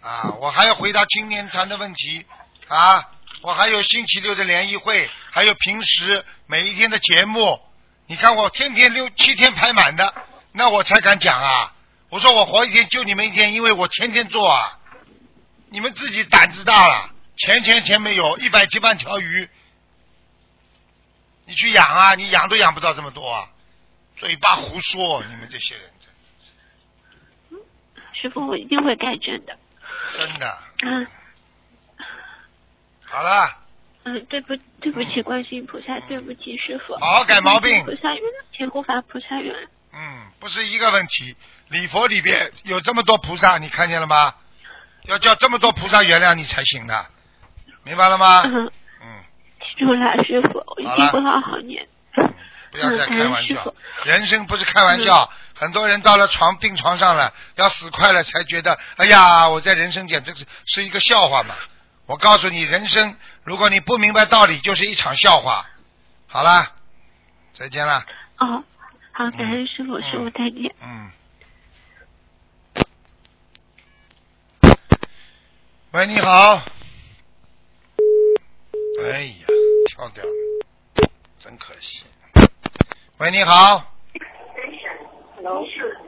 [0.00, 0.34] 啊？
[0.40, 2.26] 我还要回答青年团的问题
[2.68, 3.10] 啊，
[3.42, 7.60] 我还有星期六的联谊会，还有平时每一天的节目。
[8.06, 10.14] 你看我天天六七天排满的，
[10.52, 11.72] 那我才敢讲啊！
[12.08, 14.78] 我说我活一天救你们一天，因为我天天做啊。
[15.70, 19.48] 你们自己胆子大了，钱钱钱没有，一百几万条鱼，
[21.46, 23.48] 你去养啊，你养都养不到这么多啊！
[24.16, 25.88] 嘴巴胡说，你们这些人
[28.20, 29.56] 师傅，我一定会改正的。
[30.12, 30.58] 真的。
[30.82, 31.06] 嗯
[33.10, 33.56] 好了，
[34.04, 36.96] 嗯，对不对不起，观世音菩萨，对不起师傅。
[36.98, 39.68] 好好改毛病菩萨原谅，请护法菩萨原谅。
[39.92, 41.36] 嗯，不是一个问题。
[41.68, 44.34] 礼佛里边有这么多菩萨，你看见了吗？
[45.06, 47.06] 要叫这么多菩萨原谅你才行的，
[47.82, 48.42] 明白了吗？
[48.44, 48.70] 嗯，
[49.02, 49.24] 嗯，
[49.60, 51.86] 记住了，师傅，我一定会好好念。
[52.70, 55.28] 不要再开玩笑人生不是开玩笑。
[55.56, 61.54] 很多人到了床病床上了，要死快了，才觉得，哎呀，我在人生简直是是一个笑话嘛。
[62.10, 65.64] 我告诉你，人生如果你不明白道理，就是一场笑话。
[66.26, 66.72] 好啦，
[67.52, 68.04] 再见啦。
[68.40, 68.64] 哦，
[69.12, 70.74] 好，感恩师傅，师傅再见。
[70.82, 71.12] 嗯。
[75.92, 76.60] 喂，你好。
[79.04, 79.46] 哎呀，
[79.86, 80.30] 跳掉了，
[81.38, 82.04] 真可惜。
[83.18, 83.84] 喂，你好。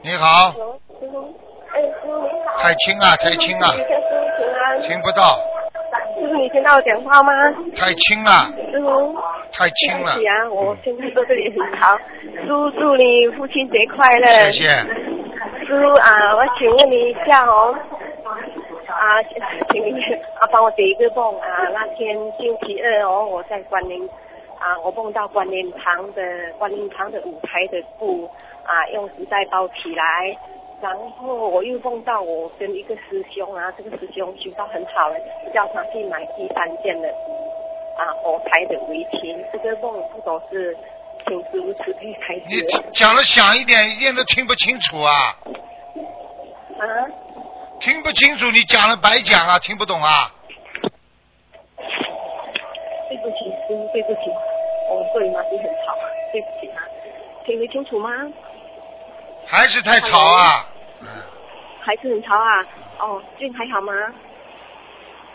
[0.01, 0.53] 你好。
[2.57, 3.71] 太轻啊，太轻啊，
[4.81, 5.39] 听不到，
[6.19, 7.31] 师傅，你听到我讲话吗？
[7.75, 9.15] 太轻了，师傅，
[9.51, 10.27] 太轻了对不起。
[10.27, 11.97] 啊，我现在在这里很吵。
[12.47, 14.27] 祝祝你父亲节快乐。
[14.51, 14.67] 谢谢。
[15.65, 17.75] 师傅啊，我请问你一下哦，
[18.87, 19.23] 啊，
[19.71, 20.01] 请你
[20.39, 24.09] 啊帮我解一个梦啊，那天星期二哦，我在观音
[24.59, 26.21] 啊，我梦到观音堂的
[26.57, 28.29] 观音堂的舞台的布
[28.65, 30.37] 啊，用纸袋包起来。
[30.83, 35.15] 然后我又梦到我跟一个师兄啊，这个师兄修到很好了，
[35.53, 39.41] 叫他去买第三件的啊佛台的围裙。
[39.53, 40.75] 这个梦不都是
[41.25, 45.13] 请师傅慈悲开你始讲的响一点，一点都听不清楚啊！
[46.77, 46.83] 啊？
[47.79, 50.35] 听不清楚，你讲了白讲啊，听不懂啊！
[53.07, 54.19] 对不起，师傅，对不起，
[54.89, 55.95] 我这里马戏很吵，
[56.33, 56.83] 对不起啊，
[57.45, 58.09] 听得清楚吗？
[59.47, 60.65] 还是太吵啊！
[61.03, 61.07] 嗯，
[61.81, 62.65] 还是很吵啊？
[62.99, 63.93] 哦，最近还好吗？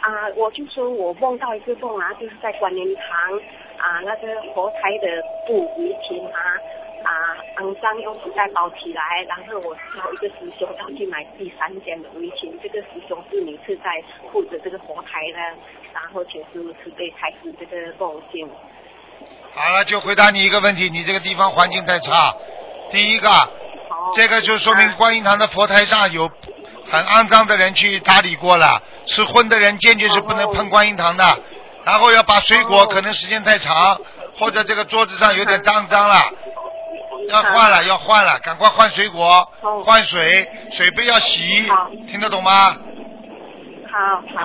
[0.00, 3.36] 啊，我就说我梦到一个梦啊，就是在观音堂
[3.76, 6.40] 啊，那个佛台的布围裙啊
[7.04, 14.02] 啊，肮脏用纸袋包起来，然后我叫一个师兄要去买第三件的围裙，这个师兄是你是在
[14.32, 15.38] 护着这个佛台的，
[15.92, 18.48] 然后请师傅慈悲开始这个梦境。
[19.52, 22.32] 好了，就回答你一个问题，你这个地方环境太差。
[22.90, 23.28] 第一个，
[24.14, 26.30] 这个就说明观音堂的佛台上有
[26.90, 31.38] 很肮脏的人去打理过了，吃荤的人坚决是不能碰观音堂的。
[31.84, 32.86] 然后要把水果，哦。
[32.86, 33.98] 可能时间太长，
[34.38, 36.16] 或者这个桌子上有点脏脏了，
[37.30, 39.50] 要换了，要换了，赶快换水果，
[39.84, 41.64] 换水，水杯要洗，
[42.08, 42.76] 听得懂吗？
[43.90, 43.98] 好
[44.34, 44.44] 好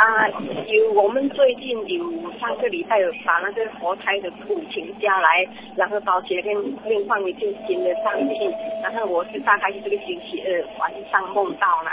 [0.00, 0.26] 啊，
[0.66, 6.54] 有我们最近有上个礼拜有把那个佛胎的布请下来，然后包起来跟
[6.86, 8.34] 另换一件新的上去，
[8.82, 11.90] 然后我是大概是这个星期二晚上梦到了，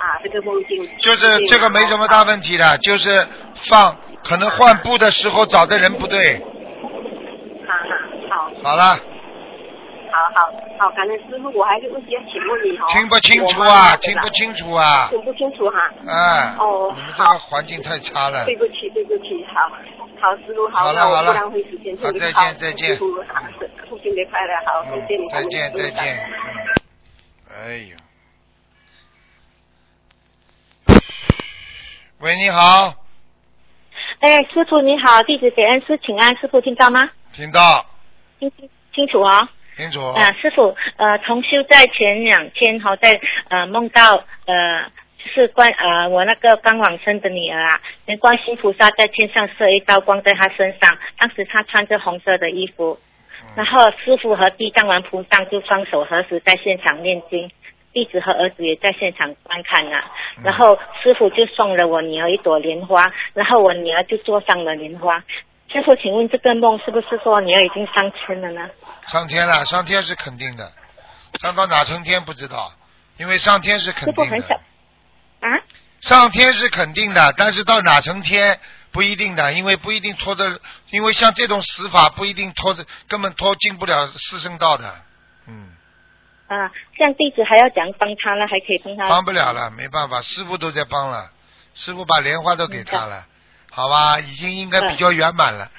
[0.00, 0.84] 啊，啊，这个梦境。
[0.98, 3.08] 就是这个没什么大问题的，就是
[3.70, 6.40] 放可能换布的时候找的人不对。
[7.68, 7.72] 好
[8.28, 8.52] 好好。
[8.64, 9.11] 好了。
[10.12, 12.84] 好好好，感恩师傅，我还是问题要请问你哦。
[12.88, 15.08] 听不清楚啊，听不清楚啊。
[15.08, 15.90] 听不清楚哈。
[16.06, 16.54] 哎。
[16.58, 16.92] 哦。
[16.94, 18.44] 你们这个环境太差了。
[18.44, 19.70] 对不起，对不起，好，
[20.20, 22.88] 好师傅，好了好了，不浪费时间，好，再见再见。
[22.88, 23.06] 师傅，
[23.88, 25.26] 父亲节快乐，好，谢谢你。
[25.28, 26.30] 再见再见。
[27.50, 27.96] 哎呦。
[32.20, 32.94] 喂，你好。
[34.20, 37.00] 哎，师傅你好，弟子给恩师请安，师傅听到吗？
[37.32, 37.86] 听到。
[38.38, 39.48] 听清清楚啊。
[39.76, 40.00] 清楚。
[40.00, 44.84] 啊，师傅，呃，同修在前两天哈，在呃梦到呃，
[45.18, 52.98] 就是关呃我那个刚往生的女儿啊，连观世菩萨在天上射一道光在她身上，当时她穿着红色的衣服，
[53.56, 57.50] 然后师傅和地藏王菩萨就双手合十在现场念经。
[57.94, 60.10] 弟子和儿子也在现场观看啊，
[60.42, 65.22] 然后师傅就送了我女儿一朵莲花，然后我女儿就坐上了莲花。
[65.72, 68.70] 师傅，请问这个梦是不是说你要已经上天了呢？
[69.08, 70.70] 上天了，上天是肯定的，
[71.40, 72.72] 上到哪层天不知道，
[73.16, 74.24] 因为上天是肯定的。
[74.24, 74.54] 师傅很小
[75.40, 75.48] 啊？
[76.02, 84.94] 上天是肯定的，但是到哪层天不一定的，因为不一定拖的，因为像这种死法不一定拖的，根本拖进不了四圣道的，
[85.48, 85.72] 嗯。
[86.48, 89.08] 啊，像弟子还要讲帮他了，还可以帮他。
[89.08, 91.30] 帮不了了，没办法，师傅都在帮了，
[91.74, 93.24] 师傅把莲花都给他了，
[93.74, 95.70] 好吧，已经应该比较圆满了。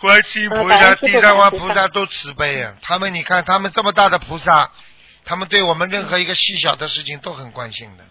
[0.00, 4.70] 观世音菩萨、地藏王菩萨都慈悲啊，他们你看，他们这么大的菩萨，
[5.24, 8.04] 他们对我们任何一个细小的事情都很关心的。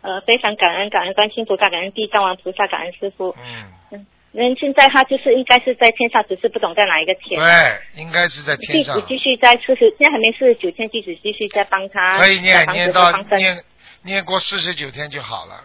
[0.00, 3.36] 呃，非常感恩，感恩观世音菩萨，感恩地藏王菩萨，感恩师傅。
[3.38, 3.72] 嗯。
[3.92, 4.06] 嗯。
[4.32, 7.38] 人现在他就是应该是在天上，只是不懂在哪一个天。
[7.38, 8.96] 对，应该是在天上。
[8.96, 12.16] 弟子继续在四十，现在还没四十九天，弟子继续在帮他。
[12.16, 13.62] 可以念念到念
[14.00, 15.64] 念过四十九天就好了，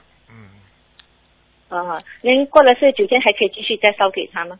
[1.69, 1.79] 嗯。
[1.79, 4.59] 哦，您过了四十九天还可以继续再烧给他吗？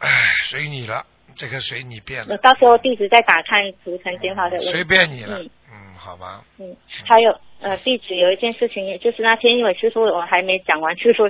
[0.00, 0.08] 哎，
[0.44, 2.36] 随你了，这个随你便了。
[2.38, 4.58] 到时候地址再打看图层电话的。
[4.60, 6.44] 随便你了，嗯，好吧。
[6.58, 11.28] 嗯，还有呃，地址有一件事情，也就是那天因为师傅我还没讲完，师傅。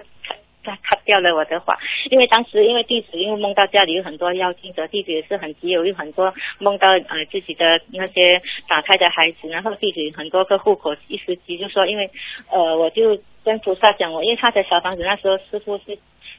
[0.69, 1.79] 他卡掉了我的话，
[2.11, 12.11] 因为当时因为弟子因为梦到家里有很多妖精的，弟子也是很急，有有很多梦到呃自己的那些打胎的孩子，然后弟子很多个户口一时急，就说因为
[12.51, 15.99] 呃我就跟菩萨讲我，因为他的小房子那时候师傅是。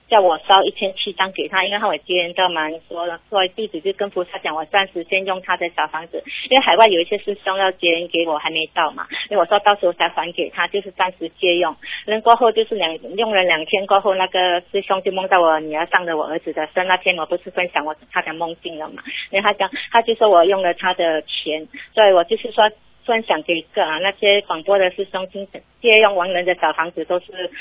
[0.09, 11.75] 叫我烧一千七张给他，因为他我接人到嘛，说了，所以弟子就跟菩萨讲，我暂时先用他的小房子，因为海外有一些师兄要接人给我还没到嘛，因为我说到时候才还给他，就是暂时借用。
[12.05, 22.69] 人过后就是两用了两天过后，那个师兄就梦到我女儿上了我儿子的身，那天我不是分享我他的梦境了嘛，因为他讲他就说我用了他的钱，所以我就是说
[23.05, 25.47] 分享给个啊那些广播的师兄听
[25.81, 27.51] 借用亡人的小房子都是。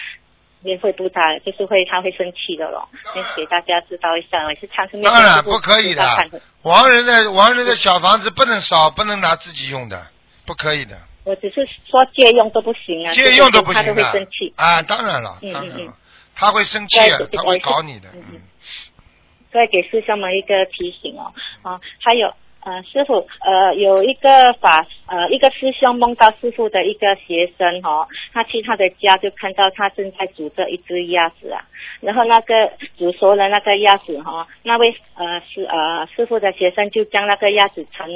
[0.63, 2.89] 也会不打，就是会他会生气的咯。
[3.15, 6.03] 先给大家知道一下，我是唱生当然不可以的，
[6.63, 10.07] 亡人的亡人的小房子不能烧，不能拿自己用的，
[10.47, 10.99] 不可以的。
[11.25, 15.95] 我只是说借用都不行啊，借用都不行他都会生气啊，当然了，当然了，
[16.35, 18.09] 他会生气，啊他会搞你的。
[18.15, 18.41] 嗯，
[19.53, 22.35] 再给师兄们一个提醒哦，啊，还有。
[22.69, 31.65] 呃，师傅，呃，有一个法，呃，一个师兄梦到师傅的一个学生哈，他去他的家就看到他正在煮着一只鸭子啊，
[32.03, 38.07] 然后那个煮熟了那个鸭子哈，那位呃师呃师傅的学生就将那个鸭子盛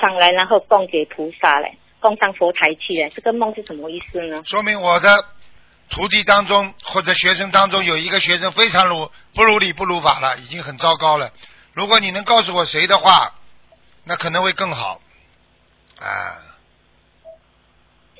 [0.00, 4.42] 上来，然后供给菩萨嘞，供上佛台去嘞，这个梦是什么意思呢？
[4.44, 5.08] 说明我的
[5.88, 11.30] 徒弟当中或者学生当中有一个学生非常如不如理不如法了，已经很糟糕了。
[11.74, 13.36] 如果你能告诉我谁的话。
[14.04, 15.00] 那可能会更好，
[16.00, 16.46] 啊！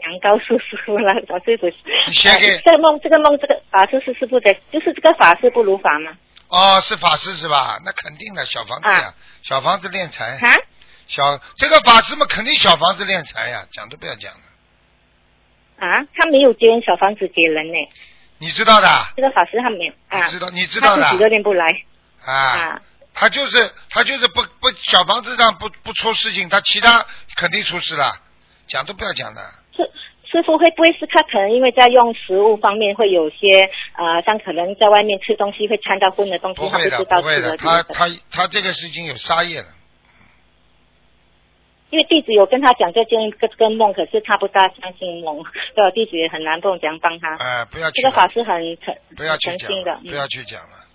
[0.03, 1.71] 想告诉师傅了，老师傅。
[2.11, 6.13] 写给这个梦，这个梦，这个法师是师傅的，就是这个法师不如法吗？
[6.49, 7.79] 哦，是法师是吧？
[7.85, 10.39] 那肯定的，小房子呀，小房子练财。
[10.39, 10.57] 啊？
[11.07, 15.87] 小这个法师嘛，肯定小房子练财呀，讲都不要讲了。
[15.87, 16.07] 啊？
[16.15, 17.79] 他没有接小房子给人呢。
[18.39, 18.89] 你知道的。
[19.17, 20.27] 这个法师他没有啊？
[20.29, 21.03] 知道，你知道的。
[21.03, 21.67] 他自己都练不来。
[22.25, 22.81] 啊。
[23.15, 27.05] 他就是他就是不不小房子上不不出事情，他其他
[27.37, 28.13] 肯定出事了，
[28.67, 29.41] 讲都不要讲的。
[29.77, 29.91] 师
[30.31, 37.57] 师傅会不会是他可能因为在用食物方面会有些呃，像可能在外面吃东西会掺到荤的东西，他不知道吃的。
[37.57, 39.69] 他他他这个事情有杀业的。
[41.91, 45.43] 因为弟子有跟他讲这件个个梦，可是他不大相信梦，
[45.75, 45.91] 对吧？
[45.91, 47.35] 弟子也很难不讲帮他。
[47.35, 50.87] 哎，不要这个法师很诚不要去讲的，不要去讲了。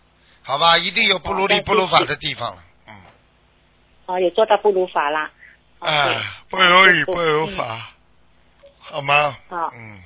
[0.45, 2.93] 好吧，一定有不如理不如法的地方了，嗯。
[4.05, 5.31] 哦，有做到不如法啦。
[5.79, 7.91] 啊，不如理不如法。
[8.79, 9.35] 好吗？
[9.49, 10.03] 好嗯，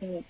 [0.00, 0.24] 嗯，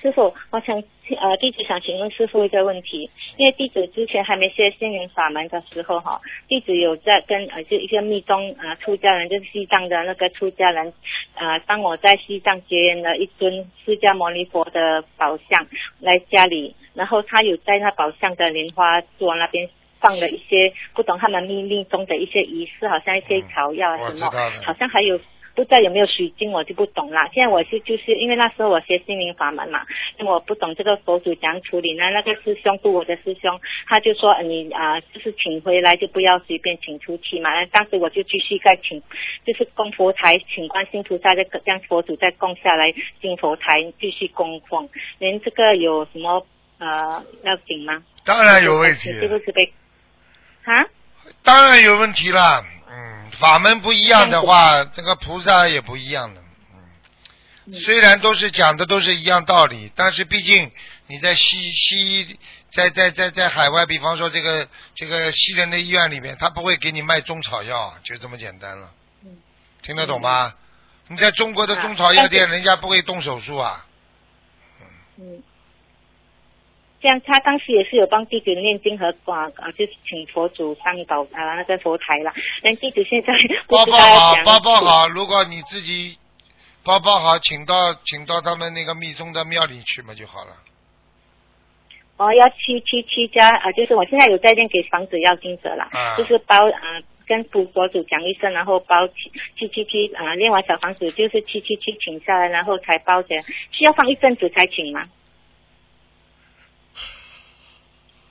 [0.00, 0.82] 师傅，我想
[1.20, 10.92] 呃，弟子想请问师傅一个问题，因为弟子之前还没学心灵法门的时候哈，弟子有在跟呃就一个密宗呃出家人，就是西藏的那个出家人，
[11.34, 15.66] 呃，当我在西藏结缘了一尊释迦牟尼佛的宝像
[16.00, 19.68] 来家里，然后他有在那宝像的莲花座那边。
[19.98, 24.30] 放了一些不懂他们秘密中的一些仪式，好像一些草药啊什么，
[24.62, 25.18] 好像还有
[25.56, 27.28] 不知道有没有水晶，我就不懂啦。
[27.32, 29.80] 现在我是就是因为那时候我学心灵法门嘛，
[30.18, 32.10] 因为我不懂这个佛祖怎样处理呢。
[32.10, 37.50] 那个师兄度我的师兄，他就说呃你啊、就是请回来就不要随便请出去嘛。
[37.54, 39.02] 那当时我就继续在请，
[39.46, 42.92] 就是供佛台，请观世音菩萨再让佛祖再供下来
[43.22, 44.86] 进佛台继续供奉。
[45.18, 46.46] 您这个有什么
[46.78, 48.04] 呃要紧吗？
[48.26, 49.72] 当然有问题你，是不是被
[50.64, 50.84] 啊？
[51.42, 52.62] 当然有问题了。
[52.88, 56.42] 嗯，法门不一样的话，这个菩萨也不一样的。
[57.66, 60.70] 嗯，虽然都是讲的都是一样道理，但是毕竟
[61.06, 62.38] 你在西西
[62.72, 68.92] 在在在在海外，比方说这个这个西人的医院里面，他不会给你卖中草药，就这么简单了。
[69.24, 69.36] 嗯，
[69.82, 70.54] 听得懂吗？
[71.08, 73.86] 你在中国的中草药店，人家不会动手术啊。
[75.18, 75.42] 嗯，
[77.00, 82.32] 这样他当时也是有帮弟子念经和啊啊，就是请佛祖上宝啊那个佛台啦。
[82.62, 83.32] 但弟子现在
[83.66, 85.08] 不包包好，讲包包好。
[85.08, 86.16] 如果你自己
[86.84, 90.52] 包包好，请到请到他们那个密宗的庙里去嘛就好了。
[92.16, 97.02] 哦，要七七七家啊，就是我现在有在念给房子要经者啦，啊就是包啊。
[97.28, 99.14] 跟佛佛祖讲一声，然后包七
[99.58, 103.34] 七七七啊，练完小房子就是七七七请下来，然后才包的，
[103.72, 105.08] 需要放一阵子才请吗？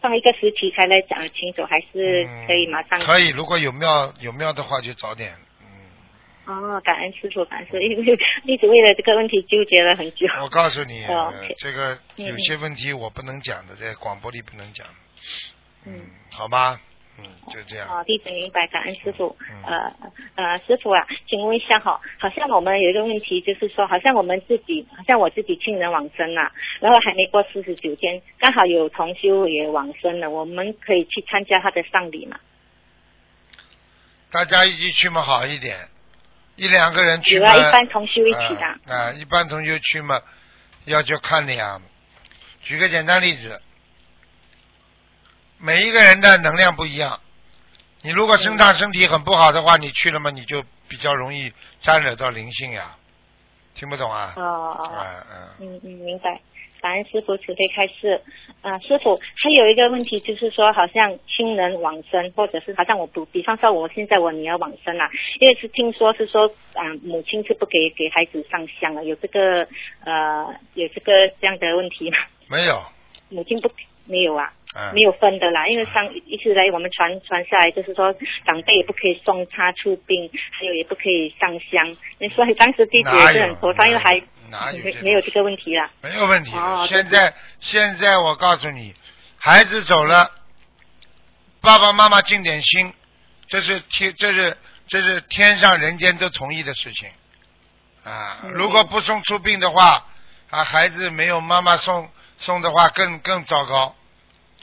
[0.06, 3.00] 放一个时期才来讲清楚，还是可以马上？
[3.00, 5.34] 嗯可以，如果有庙有庙的话就早点。
[5.62, 5.66] 嗯
[6.46, 10.28] 哦，感恩师傅，感恩师傅，因为一直为了这个问题纠结了很久。
[10.44, 14.86] 我告诉你，哦呃 OK 这个嗯有些问题我不能讲的，在广播里不能讲。
[15.86, 16.02] 嗯，
[16.32, 16.80] 好吧，
[17.18, 17.88] 嗯，就这样。
[17.88, 19.36] 哦，弟子明白，感恩师傅。
[19.50, 19.94] 嗯呃
[20.36, 26.52] 呃，师傅啊，请问一下哈，好像我们有一个问题，就是说，好像我们自己，好像我自己亲人往生了，
[26.82, 32.38] 然后还没过四十九天，刚好有同修也往生了，我们可以去参加他的丧礼嘛？
[34.32, 35.78] 大家一起去嘛好一点，
[36.58, 37.56] 一两个人去嘛。
[37.56, 38.66] 有啊，一般同修一起的。
[38.66, 40.22] 啊、啊一般同修去嘛，
[40.84, 41.82] 要就看你啊。
[42.62, 43.62] 举个简单例子，
[45.58, 47.20] 每一个人的能量不一样。
[48.02, 51.52] 你如果身上身体很不好的话，你去了嘛，你就比较容易
[51.82, 52.96] 沾惹到灵性呀。
[53.74, 54.34] 听不懂啊？
[54.38, 54.92] 哦哦。
[54.94, 55.48] 嗯嗯。
[55.60, 56.40] 嗯嗯，明白。
[56.82, 58.22] 感恩师傅慈悲开示。
[58.62, 69.68] 啊、师傅还有一个问题就是说，好像亲人往生，或者是好像我不比方说我现在我女儿往生了，因为是听说是说啊、母亲是不给给孩子上香了，有这个
[70.04, 72.18] 呃有这个这样的问题吗？
[72.48, 72.80] 没有。
[73.30, 73.70] 母亲不
[74.06, 74.52] 没有啊。
[74.76, 74.94] 嗯。
[74.94, 78.14] 没有分的啦，因为上一直来我们传传下来，就是说
[78.46, 81.96] 长辈也不可以送他出殡，还有也不可以上香。
[82.36, 85.90] 所以当时弟子也是很头疼，因为还哪有没没有这个问题啦。
[86.02, 86.52] 没有问题。
[86.56, 88.94] 哦现在现在我告诉你，
[89.38, 90.30] 孩子走了，
[91.62, 92.94] 爸爸妈妈尽点心，
[93.48, 97.10] 这是天，这是这是天上人间都同意的事情
[98.04, 98.40] 啊。
[98.44, 100.06] 嗯如果不送出殡的话，
[100.50, 103.96] 啊，孩子没有妈妈送送的话，更更糟糕，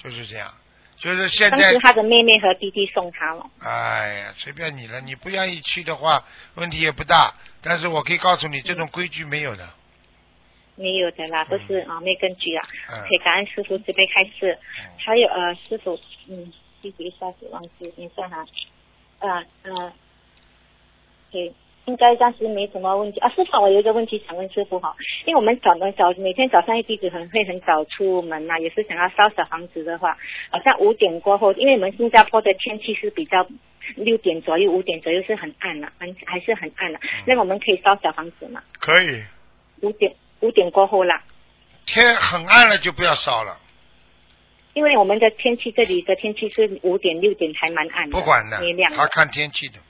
[0.03, 0.53] 就是这样。
[0.99, 3.45] 就是现在当时，他的妹妹和弟弟送他了。
[3.59, 5.01] 哎呀，随便你了。
[5.01, 7.35] 你不愿意去的话，问题也不大。
[7.61, 9.69] 但是我可以告诉你，这种规矩没有的。
[10.77, 12.69] 没有的啦，不是啊，没根据啊。
[12.91, 14.57] 嗯可以感恩师傅慈悲开示。
[14.99, 15.99] 还有呃，师傅，
[16.29, 18.47] 嗯，弟弟一下子忘记，等一下哈。
[19.19, 19.93] 呃呃，
[21.31, 21.53] 对，
[21.87, 23.29] 应该暂时没什么问题啊。
[23.31, 24.95] 师傅，我有一个问题想问师傅哈，
[25.27, 30.17] 因为我们早门早每天早上一弟子很会很早出门呐、也是想要烧小房子的话，
[30.51, 33.47] 好像五点过后，因为我们新加坡的天气是比较。
[33.97, 37.01] 六点左右、五点左右是很暗了、很还是很暗了。
[37.27, 38.63] 那我们可以烧小房子吗？
[38.79, 39.25] 可以，
[39.81, 41.21] 五点五点过后啦，
[41.85, 43.59] 天很暗了就不要烧了，
[44.75, 48.59] 因为我们的天气这里的天气是五点六点还蛮暗的，不管的
[48.95, 49.81] 他看天气的。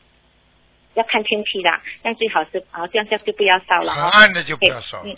[0.94, 1.80] 要看天气啦。
[2.02, 3.92] 这样最好是好，这样就就不要烧了。
[3.92, 5.16] 很暗的就不要烧嗯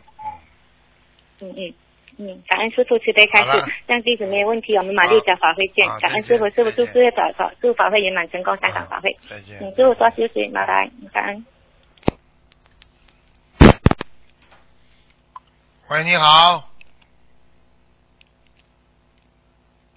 [1.40, 1.74] 嗯嗯
[2.16, 5.84] 嗯，感恩师傅慈悲开好了示，这样弟子没有问题，我们马六甲法会见。
[6.00, 9.16] 感恩师傅，师傅祝再见事业法法祝法会圆满成功，香港法会。
[9.28, 9.58] 再见。
[9.60, 11.46] 嗯，师傅多休息，拜拜，感恩。
[15.90, 16.70] 喂，你好。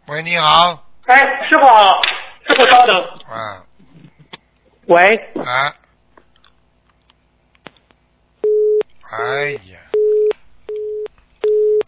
[0.08, 0.88] 喂，你好。
[1.06, 2.02] 哎，师傅好，
[2.48, 3.00] 师傅稍等。
[3.30, 3.67] 啊
[4.88, 5.76] 喂，啊
[9.12, 9.80] 哎呀，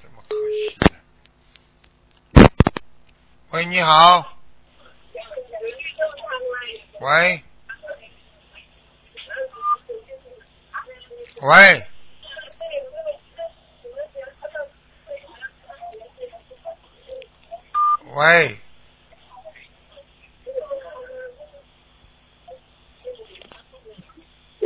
[0.01, 0.77] 这么可惜。
[3.51, 4.37] 喂，你好。
[6.99, 7.41] 喂。
[11.41, 11.87] 喂。
[18.13, 18.59] 喂。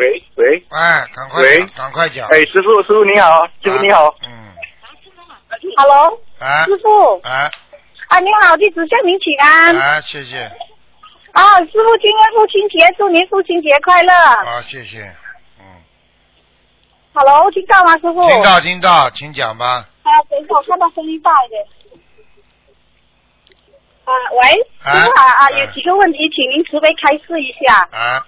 [0.03, 2.27] 喂喂哎，赶快喂，赶快讲。
[2.27, 4.51] 哎，师傅师傅你好，师傅你好，嗯
[5.77, 7.49] ，Hello，哎师傅哎
[8.09, 9.77] 啊，您好，弟子向您请安。
[9.77, 10.51] 哎，谢谢，
[11.31, 14.13] 啊，师傅，今天父亲节，祝您父亲节快乐。
[14.43, 15.03] 好，谢谢。
[15.59, 15.63] 嗯
[17.13, 18.27] Hello，听到吗，师傅？
[18.27, 19.87] 听到听到，请讲吧。
[20.03, 21.63] 啊，等一下，我看到声音大一点。
[24.03, 24.49] 啊，喂，
[24.83, 27.87] 哎师傅好啊，哎有几个问题，请您慈悲开示一下。
[27.97, 28.19] 啊，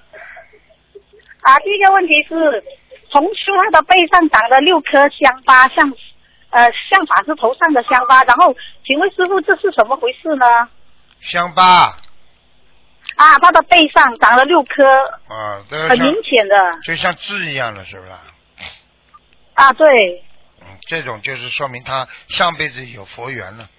[1.46, 2.64] 啊，第一个问题是，
[3.12, 5.94] 同修他的背上长了六颗香疤，像
[6.50, 10.46] 呃像法师头上的香疤，然后请问师傅这是怎么回事呢？
[11.22, 11.96] 香疤
[13.16, 14.84] 啊，他的背上长了六颗，
[15.28, 16.56] 啊，这个很明显的。
[16.84, 18.12] 就像痣一样的，是不是？
[19.54, 19.88] 啊，对。
[20.62, 23.70] 嗯，这种就是说明他上辈子有佛缘了，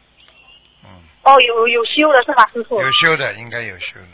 [1.25, 2.81] 哦，有有修的是吧，师傅？
[2.81, 4.07] 有修的，应该有修的。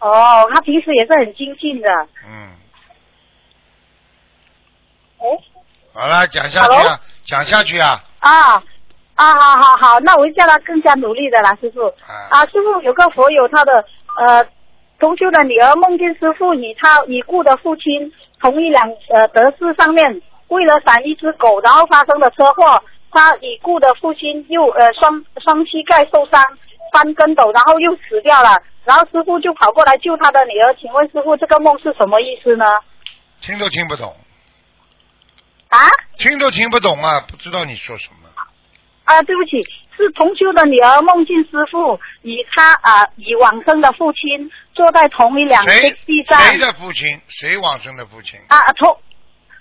[0.00, 1.88] 哦，他平时也是很精进的。
[2.26, 2.50] 嗯，
[5.18, 5.26] 哎。
[5.92, 8.00] 好了，讲下去啊，讲下去啊。
[8.20, 8.62] 啊
[9.16, 11.86] 啊，好好好，那我会叫他更加努力的啦，师傅。
[12.30, 13.84] 啊，师傅有个佛友，他的
[14.16, 14.46] 呃
[15.00, 22.80] 同修的女儿梦见师傅与他已故的父亲同一辆呃德士上面，为了闪一只狗，然后发生了车祸，
[23.10, 26.40] 他已故的父亲又呃双双膝盖受伤，
[26.92, 28.50] 翻跟斗，然后又死掉了，
[28.84, 32.64] 然后师傅就跑过来救他的女儿，请问师傅这个梦是什么意思呢？
[33.40, 34.16] 听都听不懂。
[35.68, 35.78] 啊？
[36.16, 38.28] 听都听不懂啊，不知道你说什么。
[39.04, 39.50] 啊，对不起，
[39.96, 46.38] 是同修的女儿梦见师傅与他啊与往生的父亲坐在同一辆谁地上。
[46.40, 47.18] 谁的父亲？
[47.28, 48.38] 谁往生的父亲？
[48.48, 48.98] 啊，同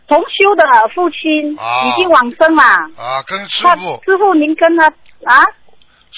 [0.07, 0.63] 同修的
[0.93, 2.63] 父亲啊已经往生了。
[2.63, 4.88] 啊，跟师他傅，师傅您跟他
[5.23, 5.45] 啊？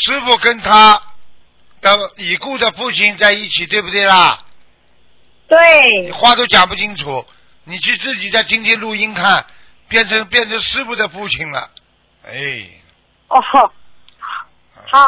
[0.06, 1.02] 师傅跟他
[1.82, 4.40] 的已故的父亲在一起，对不对啦？
[5.48, 5.58] 对。
[6.04, 7.26] 你话都讲不清楚，
[7.66, 9.46] 你去自己在今天录音看，
[9.90, 11.70] 变成变成师傅的父亲了，
[12.26, 12.66] 哎，
[13.28, 13.72] 哦，好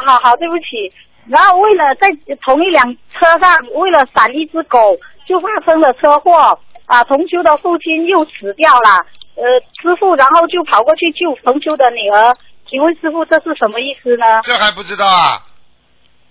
[0.01, 0.91] 好好，对不起。
[1.27, 2.09] 然后为了在
[2.43, 2.83] 同一辆
[3.13, 7.03] 车上，为了闪一只狗，就发生了车祸啊！
[7.05, 9.43] 同修的父亲又死掉了，呃，
[9.81, 12.35] 师傅然后就跑过去救同修的女儿。
[12.71, 14.25] 请问师傅这是什么意思呢？
[14.43, 15.43] 这还不知道啊？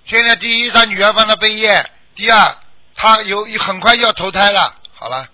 [0.06, 1.84] 现在第一，他女儿帮他背业；
[2.14, 2.38] 第二，
[2.96, 4.74] 他有很快要投胎了。
[4.94, 5.28] 好了，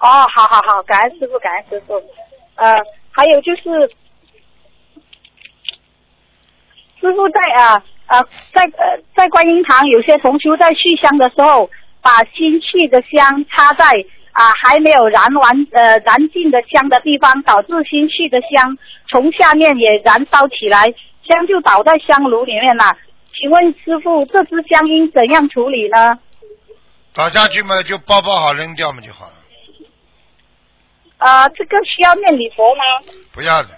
[0.00, 1.94] 哦，好好好，感恩师傅，感恩师傅。
[2.56, 2.74] 呃，
[3.12, 3.62] 还有就是，
[7.00, 8.20] 师傅在啊啊
[8.52, 11.70] 在呃在观音堂，有些同修在续香的时候，
[12.02, 13.84] 把新续的香插在
[14.32, 18.78] 啊还没有燃完呃燃尽的香的地方，导致新去的香
[19.08, 20.92] 从下面也燃烧起来，
[21.26, 22.96] 香就倒在香炉里面了。
[23.32, 26.18] 请问师傅，这支香应怎样处理呢？
[27.12, 29.32] 倒下去嘛，就包包好扔掉嘛就好了，
[31.18, 32.82] 啊，这个需要念礼佛吗？
[33.32, 33.70] 不要的。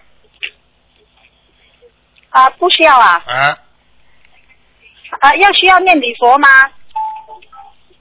[2.28, 3.22] 啊，不需要啊。
[3.26, 3.56] 啊，
[5.20, 6.48] 啊，要需要念礼佛吗？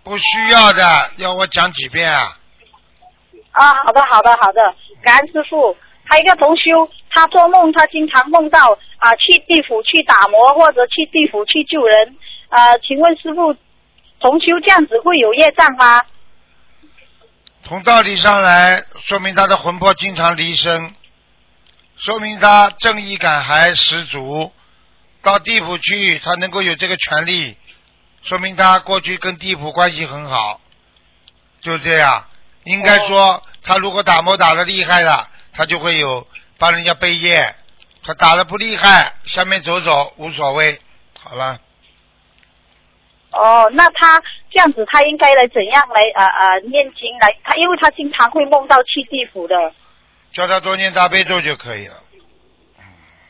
[0.03, 0.83] 不需要的，
[1.17, 2.37] 要我讲几遍啊？
[3.51, 5.75] 啊，好的，好的，好的，感恩师傅。
[6.03, 12.17] 还有一个同修，他做梦，他经常梦到啊去地府去打磨，或者去地府去救人。
[12.49, 13.55] 啊，请问师傅，
[14.19, 16.03] 同修这样子会有业障吗？
[17.63, 20.95] 从道理上来，说明他的魂魄经常离身，
[21.95, 24.51] 说明他正义感还十足。
[25.21, 27.55] 到地府去，他能够有这个权利，
[28.23, 30.59] 说明他过去跟地府关系很好，
[31.61, 32.25] 就这样。
[32.63, 37.55] 应该说，他如果打磨打的厉害了，他就会有帮人家背业；
[38.03, 40.79] 他打的不厉害，下面走走无所谓。
[41.19, 41.59] 好了，
[43.31, 47.35] 哦，那他这样子，他应该来怎样来啊啊、念经来？
[47.43, 49.55] 他因为他经常会梦到去地府的。
[50.31, 51.95] 叫他多念大悲咒就可以了。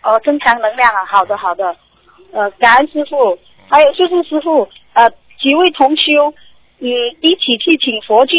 [0.04, 1.76] 哦，增强能量啊，好的好的，
[2.34, 3.40] 呃，感恩师傅。
[3.70, 5.10] 还有就是师傅，呃，
[5.40, 6.34] 几位同修，
[6.80, 6.88] 嗯，
[7.22, 8.36] 一起去请佛具，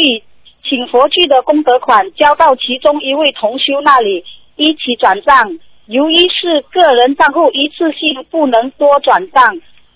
[0.67, 4.23] 请佛具的功德款交到其中一位同修那里，
[4.55, 5.59] 一起转账。
[5.85, 9.43] 由于是个人账户，一次性不能多转账，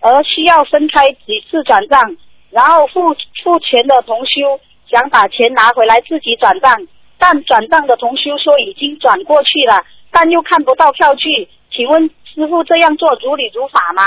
[0.02, 2.18] 而需要分开几次转账。
[2.50, 3.02] 然后付
[3.44, 4.60] 付钱的同修
[4.90, 6.76] 想把钱拿回来自己转账，
[7.18, 14.04] 但转账的同修说已经转过去了，但又看不到票据，请问师傅这样做如理如法吗？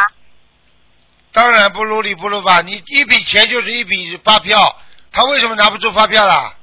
[1.32, 4.58] 当然不如理不如法，你一笔钱就是一笔发票，
[5.12, 6.54] 他为什么拿不出发票啦？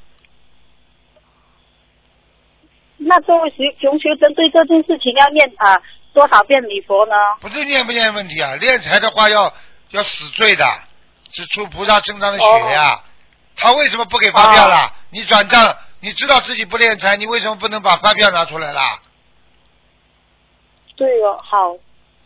[2.98, 5.82] 那这位熊熊修针对这件事情要念啊
[6.14, 7.14] 多少遍礼佛呢？
[7.40, 9.54] 不是念不念问题啊，练财的话要
[9.90, 10.66] 要死罪的，
[11.32, 13.04] 是出菩萨身上的血呀、
[13.56, 14.92] 他为什么不给发票啦？
[15.12, 19.00] 你转账，你知道自己不练财，你为什么不能把发票拿出来啦？
[20.96, 21.76] 对哦，好。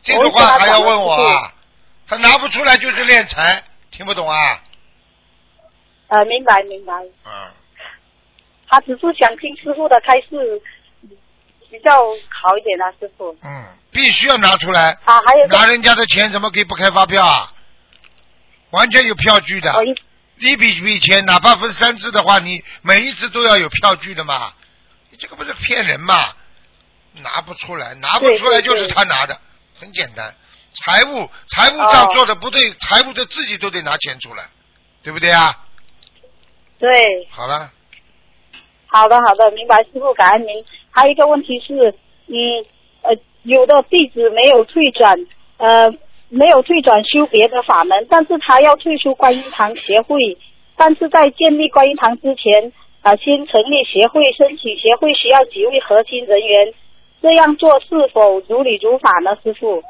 [0.03, 1.53] 这种话还要问我啊？
[2.07, 3.61] 他拿不出来就是练财，
[3.91, 4.61] 听不懂啊？
[6.12, 6.93] 呃，明白明白。
[7.26, 7.32] 嗯。
[8.68, 10.62] 他只是想听师傅的开示，
[11.70, 11.91] 比较
[12.30, 13.32] 好一点啊，师傅。
[13.41, 14.91] 嗯，必须要拿出来。
[15.05, 17.53] 啊，还有拿人家的钱怎么可以不开发票啊？
[18.72, 19.74] 完全有票据的。
[20.39, 24.53] 一笔笔钱，哪怕分三次的话，你每一次都要有票据的嘛。
[25.12, 26.34] 你这个不是骗人嘛？
[27.22, 29.39] 拿不出来，拿不出来就是他拿的，
[29.80, 30.36] 很简单。
[30.74, 34.45] 财务财务账做的不对，财务的自己都得拿钱出来，
[35.03, 35.57] 对不对啊？
[36.82, 37.28] 对。
[37.30, 37.72] 好了，
[38.88, 40.66] 好的，好的，明白，师傅，感恩您。
[40.90, 41.96] 还有一个问题是，
[42.28, 42.36] 嗯，
[43.04, 45.16] 呃，有的弟子没有退转，
[45.58, 45.90] 呃，
[46.28, 50.18] 没有退转修别的法门，但是他要退出观音堂协会，
[50.76, 56.74] 但是在建立观音堂之前，啊、先成立协会，申请协会需要几位核心人员，
[57.22, 59.82] 这样做是否如理如法呢，师傅？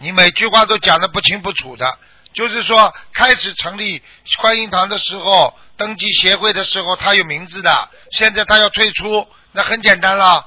[0.00, 1.84] 你每句话都讲的不清不楚的，
[2.32, 4.00] 就是说开始成立
[4.40, 10.46] 观音堂的时候，登记协会的时候，他有名字的，现在他要退出，那很简单了，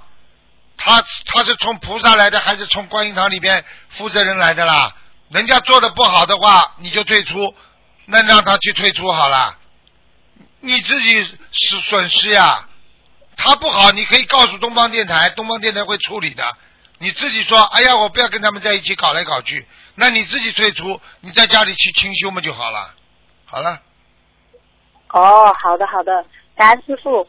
[0.78, 4.96] 他他是从菩萨来的，还是从观音堂里边负责人来的啦？
[5.30, 7.56] 人家做的不好的话，你就退出，
[8.06, 9.58] 那让他去退出好了，
[10.60, 12.68] 你自己是损失呀。
[13.38, 16.46] 他不好，你可以告诉东方电台，东方电台会处理的。
[17.00, 19.66] 你自己说，哎呀，我不要跟他们在一起搞来搞去，
[19.96, 22.94] 那你自己退出，你在家里去清修嘛就好了。
[23.46, 23.82] 好了，
[25.14, 27.28] 哦，好的好的，感恩师傅。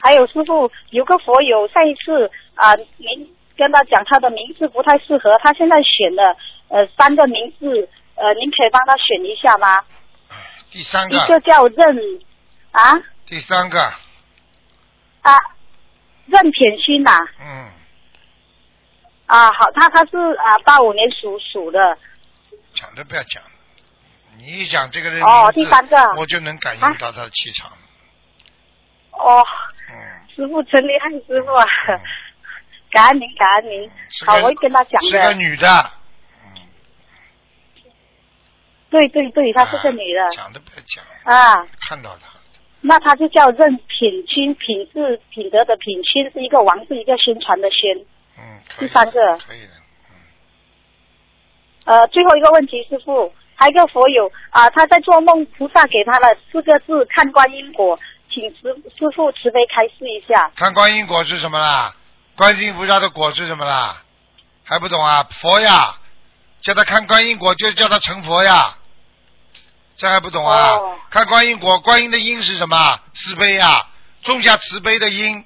[0.00, 6.36] 还有师傅，有个佛友上一次啊、您跟他讲他的名字不太适合，他现在选了
[6.68, 9.84] 呃三个名字，呃，您可以帮他选一下吗？
[10.70, 11.16] 第三个。
[11.16, 11.96] 一个个，叫任
[12.70, 13.00] 啊？
[13.26, 13.78] 第三个，
[15.22, 15.34] 啊
[16.26, 17.10] 任品勋呐
[17.40, 17.70] 嗯，
[19.26, 21.98] 啊好，他他是啊八五年属鼠的。
[22.72, 23.42] 讲都不要讲，
[24.38, 25.96] 你一讲这个人哦第三个。
[26.16, 27.70] 我就能感应到他的气场。
[29.12, 29.44] 哦，
[29.90, 29.94] 嗯，
[30.34, 31.66] 师傅真厉害，师傅啊，
[32.90, 33.90] 感恩您感恩您，
[34.26, 35.90] 好，我会跟他讲是个，女的，
[38.90, 40.30] 对对对，她是个女的。
[40.30, 41.66] 讲都不要讲，啊。
[41.80, 42.28] 看到她。
[42.80, 47.98] 那她就叫任品清，品质品德的品，清是一个王，是一个宣传的宣。
[48.38, 49.72] 嗯，第三个，可以的。
[50.10, 50.16] 嗯。
[51.86, 57.98] 呃，最后一个问题，师傅，还有一个佛友啊、他在做梦，菩萨给他了四个字“看观音果”，
[58.30, 60.50] 请师师傅慈悲开示一下。
[60.54, 61.92] 看观音果是什么啦？
[62.36, 64.00] 观世音菩萨的果是什么啦？
[64.62, 65.24] 还不懂啊？
[65.24, 65.98] 佛呀，
[66.60, 68.76] 叫他看观音果，就叫他成佛呀。
[69.96, 70.70] 这还不懂啊？
[70.74, 73.00] 哦看观音果，观音的因是什么？
[73.14, 73.88] 慈悲呀，
[74.22, 75.44] 种下慈悲的因，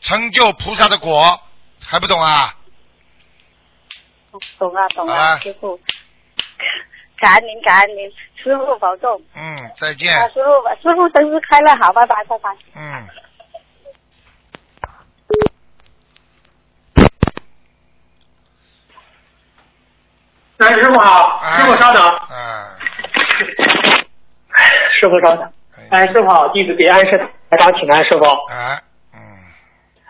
[0.00, 1.40] 成就菩萨的果，
[1.84, 2.56] 还不懂啊？
[4.58, 5.78] 懂啊，懂啊，师傅。
[7.18, 9.20] 感恩您，感恩您，师傅保重。
[9.34, 10.14] 嗯，再见。
[10.16, 12.50] 啊，师傅，师傅生日快乐，好，拜拜，拜拜。
[12.76, 13.08] 嗯。
[20.58, 22.78] 哎，师傅好，师傅稍等，啊，
[25.00, 25.52] 师傅稍等。
[25.90, 27.16] 哎，师傅好，弟子给安师
[27.50, 28.24] 台长请安，师傅。
[28.50, 28.80] 哎，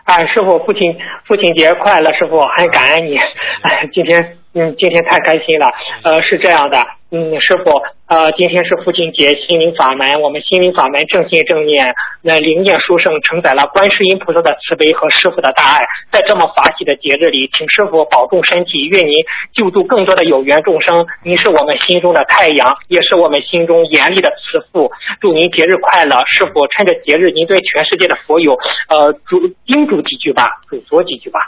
[0.05, 3.17] 哎，师傅，父亲父亲节快乐，师傅，很感恩你。
[3.17, 5.71] 哎，今天嗯，今天太开心了。
[6.03, 7.71] 呃，是这样的，嗯，师傅，
[8.05, 15.81] 呃，今天是父亲节，心灵法门，我们心灵法门正信正念，那灵验殊胜，承载了观世音菩萨的慈悲和师傅的大爱。
[16.11, 19.15] 在这么法喜的节日里，请师傅保重身体，愿您
[19.53, 21.07] 救助更多的有缘众生。
[21.23, 24.91] 您是我们心中的太阳，也是我们心中严厉的慈父。
[25.19, 26.67] 祝您节日快乐，师傅。
[26.67, 28.53] 趁着节日，您对全世界的佛友，
[28.87, 31.39] 呃，嘱叮嘱几句吧，嘱托几句吧。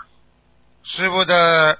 [0.84, 1.78] 师傅的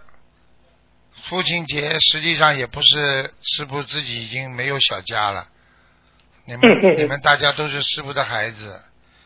[1.24, 5.48] 父亲节实际上也不是师傅自己已经没有小家了，
[6.46, 6.98] 你们嗯嗯嗯。
[6.98, 8.82] 你们大家都是师傅的孩子，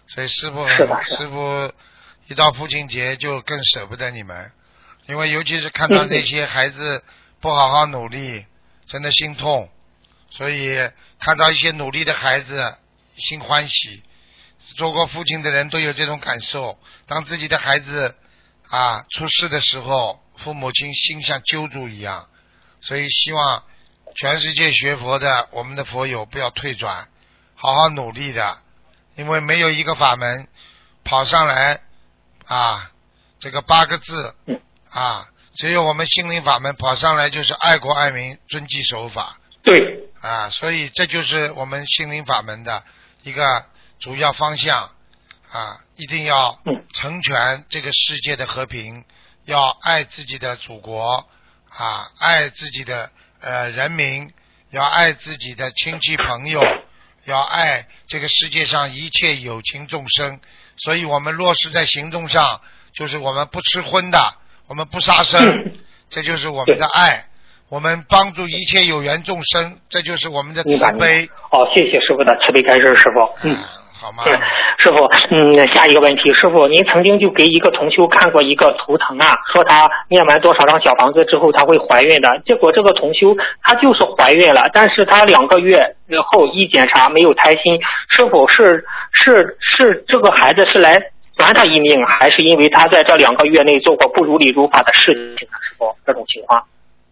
[0.07, 1.71] 所以师傅师傅
[2.27, 4.51] 一到父亲节就更舍不得你们，
[5.07, 7.03] 因为尤其是看到那些孩子
[7.39, 8.45] 不好好努力，
[8.87, 9.69] 真的心痛，
[10.29, 10.77] 所以
[11.19, 12.77] 看到一些努力的孩子
[13.15, 14.03] 心欢喜，
[14.75, 16.77] 做过父亲的人都有这种感受。
[17.07, 18.15] 当自己的孩子
[18.69, 22.27] 啊出事的时候，父母亲心像揪住一样。
[22.81, 23.63] 所以希望
[24.15, 27.07] 全世界学佛的我们的佛友不要退转，
[27.55, 28.59] 好好努力的，
[29.15, 30.47] 因为没有一个法门
[31.03, 31.81] 跑上来
[32.45, 32.91] 啊，
[33.39, 34.35] 这个八个字
[34.89, 39.39] 啊，只有我们心灵法门跑上来就是爱国爱民、遵纪守法。
[39.63, 40.09] 对。
[40.21, 42.83] 啊，所以这就是我们心灵法门的
[43.23, 43.65] 一个
[43.99, 44.91] 主要方向
[45.51, 46.59] 啊，一定要
[46.93, 49.05] 成全这个世界的和平，
[49.45, 51.25] 要爱自己的祖国。
[51.77, 54.31] 啊，爱自己的呃人民，
[54.69, 56.63] 要爱自己的亲戚朋友，
[57.25, 60.39] 要爱这个世界上一切有情众生。
[60.77, 62.61] 所以我们落实在行动上，
[62.93, 64.35] 就是我们不吃荤的，
[64.67, 65.73] 我们不杀生，
[66.09, 67.25] 这就是我们的爱。
[67.67, 71.29] 我们帮助一切有缘众生，这就是我们的慈悲。
[71.51, 73.19] 哦，谢谢师傅的慈悲开示，师傅。
[73.43, 73.61] 嗯。
[74.05, 74.23] 好吗？
[74.77, 85.95] 师傅，嗯，下一个问题，师傅，您曾经就给一个同修看过一个图腾啊，说他念完多少张小房子之后他会怀孕的，结果这个同修他就是怀孕了，但是他两个月
[86.27, 87.79] 后一检查没有胎心，
[88.09, 91.01] 是否是是是这个孩子是来
[91.35, 95.57] 还他一命，还是因为他在这两个月内做过不如理如法的事情呢？
[95.63, 96.63] 师傅，这种情况。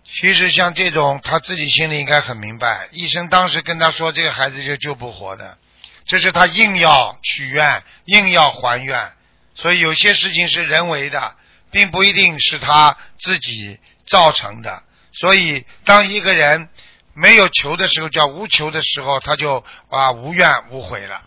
[0.03, 5.57] 其实像这种他自己心里应该很明白，医生当时跟他说这个孩子就救不活的。
[6.05, 9.11] 这是他硬要许愿，硬要还愿，
[9.55, 11.35] 所以有些事情是人为的，
[11.71, 14.83] 并不一定是他自己造成的。
[15.13, 16.69] 所以，当一个人
[17.13, 21.21] 没有求的时候，叫无求的时候，他就啊无怨无悔了，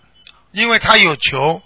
[0.53, 1.63] 因为他有求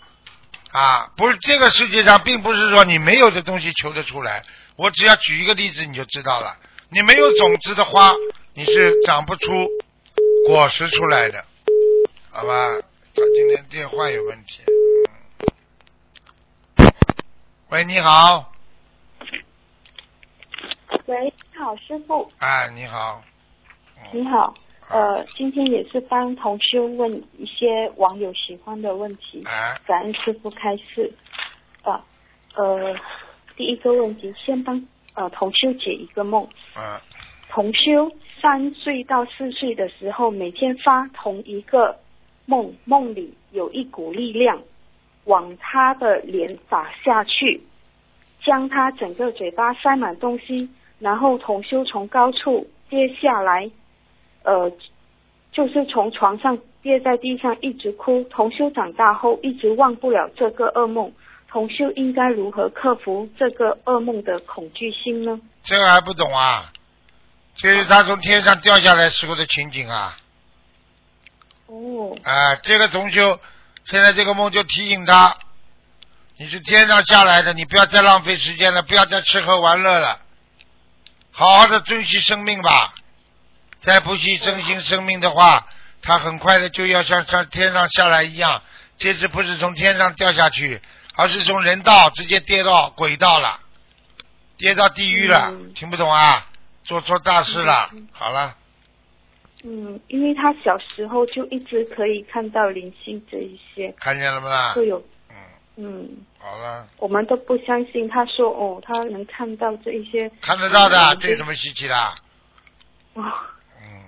[0.70, 1.10] 啊。
[1.16, 4.44] 不是这个世界上，并不是说你没有的东西求得出来。
[4.76, 6.56] 我只要举一个例子，你就知道了。
[6.90, 8.12] 你没有种子的花，
[8.54, 9.66] 你是长不出
[10.46, 11.44] 果实出来的，
[12.30, 12.78] 好吧？
[13.12, 14.62] 他今天电话有问题。
[17.68, 18.52] 喂，你好。
[21.06, 22.30] 喂，你好，师傅。
[22.38, 23.20] 哎，你好。
[24.12, 24.54] 你好，
[24.90, 29.42] 呃，今天也是帮同修问一些网友喜欢的问题。
[29.46, 29.76] 哎。
[29.84, 31.12] 感恩师傅开示。
[31.82, 32.04] 啊，
[32.54, 32.94] 呃，
[33.56, 36.48] 第一个问题，先帮呃同修解一个梦。
[36.74, 37.02] 啊。
[37.48, 38.08] 同修
[38.40, 41.98] 三岁到四岁的时候，每天发同一个。
[42.46, 44.60] 梦梦里有一股力量
[45.24, 47.62] 往他的脸打下去，
[48.44, 50.68] 将他整个嘴巴塞满东西，
[50.98, 53.70] 然后同修从高处跌下来，
[54.42, 54.72] 呃，
[55.52, 58.24] 就是从床上跌在地上一直哭。
[58.30, 61.12] 同修长大后一直忘不了这个噩梦，
[61.48, 65.40] 同修应该如何克服这个噩梦的恐惧心呢？
[65.62, 66.72] 这个还不懂啊？
[67.54, 70.16] 这是他从天上掉下来时候的情景啊。
[71.70, 73.38] 哦，啊，这个同修，
[73.86, 75.36] 现在这个梦就提醒他，
[76.36, 80.18] 你是天上下来的，你不要再浪费时间了，不要再吃喝玩乐了，
[81.30, 82.92] 好好的珍惜生命吧。
[83.82, 85.68] 再不去珍惜生命的话，
[86.02, 88.62] 他很快的就要像上天上下来一样。
[88.98, 90.82] 这次不是从天上掉下去，
[91.14, 93.60] 而是从人道直接跌到轨道了，
[94.56, 95.52] 跌到地狱了。
[95.76, 96.48] 听不懂啊？
[96.82, 97.90] 做错大事了。
[98.12, 98.56] 好了。
[99.62, 104.72] 嗯，因为他小时候就一直可以看到灵性这一些，看见了吗？
[104.72, 104.98] 会有，
[105.28, 105.36] 嗯
[105.76, 106.08] 嗯，
[106.38, 111.94] 好了，我们都不相信，他说哦，他能看到这一些，看得到的，这有什么稀奇的？
[113.14, 113.22] 哦，
[113.82, 114.02] 嗯，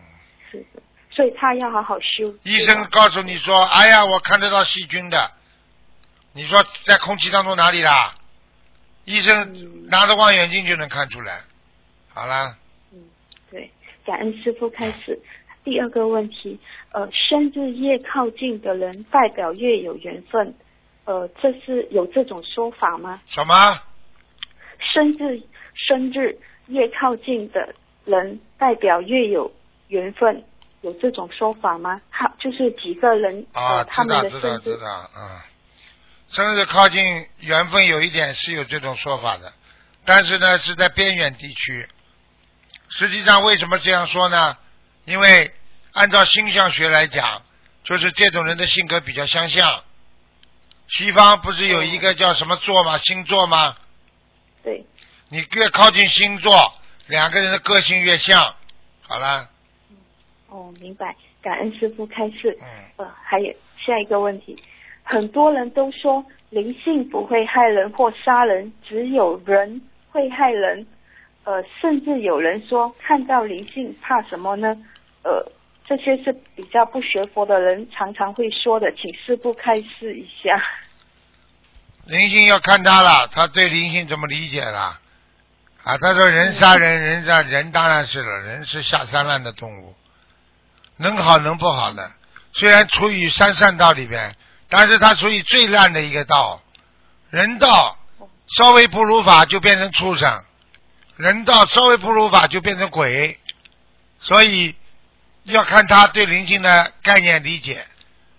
[0.50, 2.34] 是的，所以他要好好修。
[2.44, 5.30] 医生告诉你说，哎呀，我看得到细菌的，
[6.32, 8.14] 你说在空气当中哪里啦？
[9.04, 11.40] 医生拿着望远镜就能看出来，
[12.14, 12.56] 好了。
[12.92, 13.02] 嗯，
[13.50, 13.68] 对，
[14.06, 15.20] 感恩师傅开始。
[15.64, 16.58] 第二个问题，
[16.90, 20.54] 呃，生日越靠近的人代表越有缘分，
[21.04, 23.20] 呃，这是有这种说法吗？
[23.26, 23.54] 什么？
[24.78, 25.40] 生日
[25.74, 26.36] 生日
[26.66, 29.52] 越靠近的人代表越有
[29.86, 30.44] 缘分，
[30.80, 32.00] 有这种说法吗？
[32.10, 34.40] 他就是几个人啊，他们的生日。
[34.40, 35.46] 知道知道知道啊，
[36.28, 39.52] 生日靠近缘分有一点是有这种说法的，
[40.04, 41.86] 但是呢是在边远地区。
[42.88, 44.56] 实际上为什么这样说呢？
[45.04, 45.50] 因为
[45.92, 47.42] 按照星象学来讲，
[47.84, 49.82] 就是这种人的性格比较相像。
[50.88, 52.98] 西方不是有一个叫什么座吗？
[52.98, 53.76] 星座吗？
[54.62, 54.84] 对。
[55.28, 56.52] 你越靠近星座，
[57.06, 58.54] 两个人的个性越像。
[59.00, 59.48] 好了。
[60.48, 61.16] 哦，明白。
[61.40, 62.56] 感恩师傅开示。
[62.60, 62.66] 嗯。
[62.98, 63.52] 呃，还有
[63.84, 64.56] 下一个问题，
[65.02, 69.80] 很多人都说灵性不会害人或杀人，只有人
[70.10, 70.86] 会害人。
[71.44, 74.76] 呃，甚至有人说看到灵性怕什么呢？
[75.22, 75.52] 呃，
[75.86, 80.62] 这些是比较不学佛的人常常会说的，请师傅开示一下。
[82.06, 84.98] 灵性要看他了，他对灵性怎么理解了？
[85.84, 89.94] 啊，他说人杀人，人杀人当然是了，人是下三滥的动物，
[90.96, 92.10] 能好能不好的。
[92.52, 94.36] 虽然处于三善道里边，
[94.68, 96.60] 但是他属于最烂的一个道，
[97.30, 97.96] 人道
[98.56, 100.44] 稍微不如法就变成畜生，
[101.16, 103.38] 人道稍微不如法就变成鬼，
[104.20, 104.74] 所以
[105.44, 107.86] 要看他对灵性的概念理解。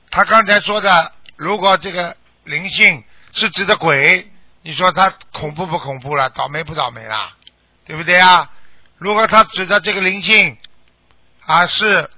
[0.10, 4.32] 他刚才说的，如果这个灵性是指的鬼，
[4.62, 6.30] 你说他恐怖不恐怖了？
[6.30, 7.36] 倒霉不倒霉啦？
[7.86, 8.50] 对不对啊？
[8.98, 10.58] 如果他指的这个灵性
[11.46, 12.10] 啊是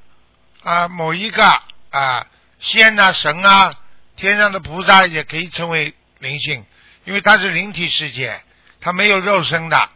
[0.61, 1.43] 啊某一个
[1.89, 2.27] 啊
[2.59, 3.73] 仙呐、神啊、
[4.15, 6.65] 天上的菩萨也可以称为灵性，
[7.05, 8.41] 因为它是灵体世界，
[8.81, 9.89] 它没有肉身的，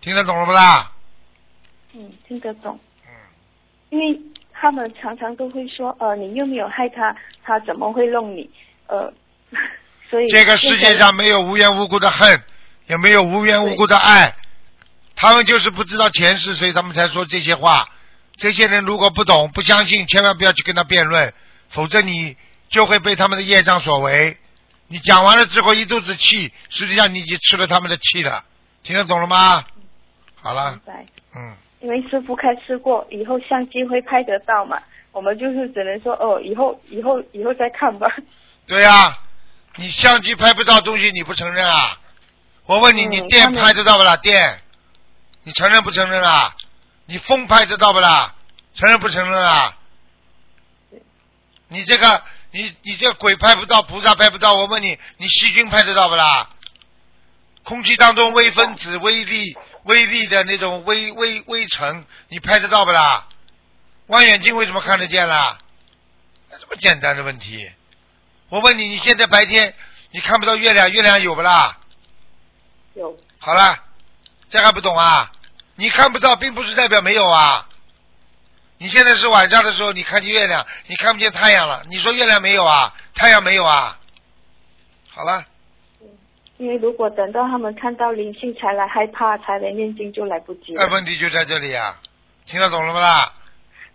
[0.00, 0.92] 听得懂了不啦？
[1.94, 2.78] 嗯，听得懂。
[3.06, 3.10] 嗯，
[3.90, 4.20] 因为
[4.58, 8.50] 他们常常都会说，呃，你又没有害他，他怎么会弄你？
[8.86, 9.12] 呃，
[10.08, 12.42] 所以这个世界上没有无缘无故的恨，
[12.86, 14.34] 也没有无缘无故的爱，
[15.14, 17.86] 他们就是不知道前世，所以他们才说这些话。
[18.36, 21.32] 这些人如果不懂、不相信，千万不要去跟他辩论，
[21.68, 22.36] 否则你
[22.68, 24.36] 就会被他们的业障所为。
[24.88, 28.44] 你讲完了之后一肚子气，实际上你已经吃了他们的气了，
[28.82, 29.64] 听得懂了吗？
[30.36, 30.78] 好了。
[31.34, 38.06] 嗯，因为师傅开吃过，以后相机会拍得到嘛，我们就是只能说哦，以后以后以后再看吧。
[38.66, 39.16] 对呀、
[39.76, 41.98] 你相机拍不到东西，你不承认啊？
[42.64, 44.16] 我问你，嗯你电拍得到不啦？
[44.16, 44.60] 电，
[45.44, 46.56] 你承认不承认啊？
[47.06, 48.34] 你风拍得到不啦？
[48.74, 49.76] 承认不承认啊？
[51.68, 52.22] 你这个，
[52.52, 56.48] 你你这个鬼拍不到，菩萨拍不到，我问你，你细菌拍得到不啦？
[57.62, 59.56] 空气当中微分子、微粒、
[59.86, 63.26] 微粒的那种微微微尘，你拍得到不啦？
[64.06, 65.58] 望远镜为什么看得见啦？
[66.50, 67.70] 这么简单的问题，
[68.48, 69.74] 我问你，你现在白天
[70.10, 71.78] 你看不到月亮，月亮有不啦？
[72.94, 73.18] 有。
[73.38, 73.82] 好了，
[74.50, 75.32] 这还不懂啊？
[75.74, 77.68] 你看不到，并不是代表没有啊。
[78.78, 81.84] 你现在是晚上的时候，你看见月亮，你看不见太阳了。
[81.88, 82.94] 你说月亮没有啊？
[83.14, 83.98] 太阳没有啊？
[85.10, 85.44] 好了，
[86.58, 90.92] 因为如果等到他们看到灵性才来害怕，才来念经，就来不及那了。
[90.94, 92.00] 问题就在这里啊，
[92.46, 93.32] 听得懂了不啦？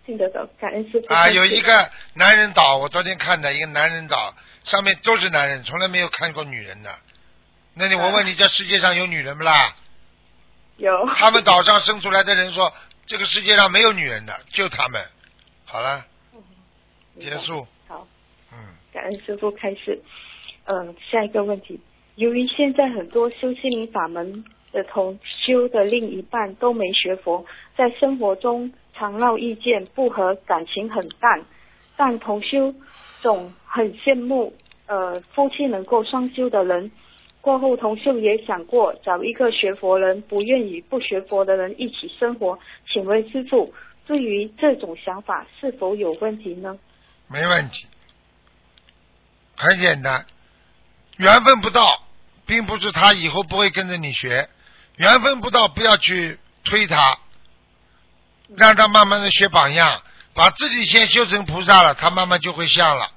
[0.06, 1.12] 听得懂，感恩师傅。
[1.14, 4.34] 啊，有一个男人岛，我昨天看的一个男人岛，
[4.64, 6.94] 上面都是男人，从来没有看过女人的。
[7.74, 9.74] 那你我问你，这世界上有女人不啦？
[10.76, 11.08] 有。
[11.14, 12.72] 他们岛上生出来的人说，
[13.06, 15.04] 这个世界上没有女人的，就他们。
[15.64, 16.04] 好了，
[17.18, 17.66] 结束。
[17.88, 18.06] 好，
[18.52, 18.58] 嗯，
[18.92, 20.00] 感恩师傅开始。
[20.64, 21.80] 嗯，下一个问题，
[22.16, 27.44] 由于现在很多修心灵法门的同修的另一半都没学佛，
[27.76, 31.44] 在生活中常闹意见不和，感情很淡，
[31.96, 32.74] 但同修
[33.20, 34.52] 总很羡慕
[34.86, 36.90] 呃夫妻能够双修的人。
[37.40, 42.56] 过后，同修也想过找一个学佛人，不愿与不学佛的人一起生活。
[42.86, 43.72] 请问师傅，
[44.06, 46.78] 对于这种想法是否有问题呢？
[47.26, 47.86] 没问题，
[49.56, 50.24] 很简单，
[51.22, 52.02] 缘分不到，
[52.46, 54.48] 并不是他以后不会跟着你学，
[54.96, 57.16] 缘分不到不要去推他，
[58.56, 60.02] 让他慢慢的学榜样，
[60.34, 63.12] 把自己先修成菩萨了，他慢慢就会像了。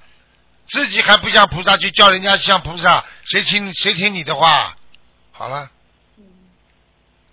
[0.68, 4.78] 自己还不像菩萨，就叫人家像菩萨，谁听谁听你的话？
[5.32, 5.72] 好了，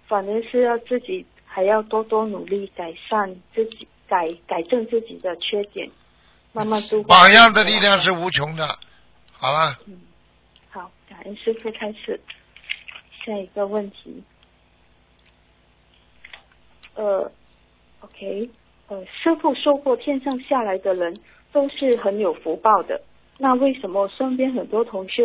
[0.08, 5.90] 反正是要自己还要多多努力改善自己，改改正自己的缺点，
[6.52, 7.14] 慢慢度过。
[7.14, 8.78] 榜样的力量是无穷的。
[9.32, 9.86] 好了，好，感
[11.24, 12.20] 恩师傅开始。
[13.24, 14.20] 下一个问题，
[16.96, 17.30] 呃
[18.00, 18.50] ，OK，
[18.88, 21.16] 呃，师傅说过，天上下来的人
[21.52, 23.00] 都是很有福报的。
[23.38, 25.22] 那为什么身边很多同修，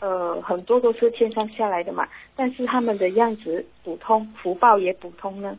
[0.00, 5.56] 呃，很多都是天上下来的嘛，但是他们的样子普通，福报也普通呢？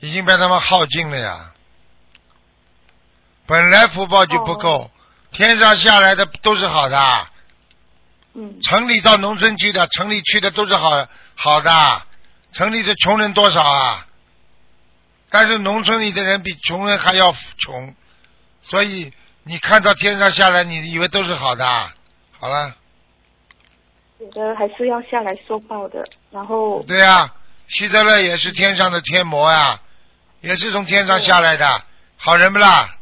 [0.00, 1.52] 已经被他们耗尽了呀。
[3.46, 4.90] 本来福报就不够，
[5.32, 6.96] 天上下来的都是好的。
[8.38, 8.60] 嗯。
[8.62, 12.02] 城里到农村去的，城里去的都是好好的。
[12.52, 14.06] 城里的穷人多少啊？
[15.30, 17.94] 但是农村里的人比穷人还要穷，
[18.62, 19.12] 所以
[19.42, 21.66] 你看到天上下来，你以为都是好的。
[22.40, 22.74] 好了，
[24.18, 27.30] 有的还是要下来受报的，然后对呀、
[27.66, 29.80] 希特勒也是天上的天魔呀，
[30.40, 31.82] 也是从天上下来的，
[32.16, 32.96] 好人不啦？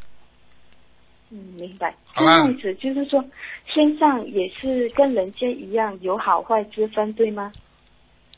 [1.31, 1.95] 嗯，明白。
[2.05, 3.25] 好这样子就是说，
[3.67, 7.53] 天上也是跟人间一样有好坏之分，对吗？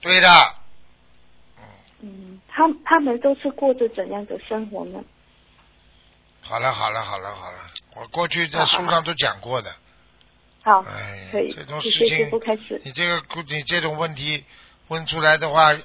[0.00, 0.28] 对的，
[2.00, 5.04] 嗯，他他们都是过着怎样的生活呢？
[6.40, 7.58] 好了好了好了好了，
[7.96, 9.74] 我过去在书上都讲过的。
[10.62, 12.30] 好，哎，可以这种，谢事情。
[12.84, 14.44] 你这个你这种问题
[14.86, 15.76] 问出来的话，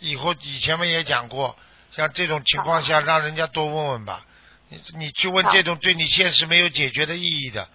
[0.00, 1.56] 以后以前们也讲过，
[1.90, 4.25] 像这种情况下，让人家多问问吧。
[4.68, 7.68] 你你去问这种对你现实没有解决的意义的，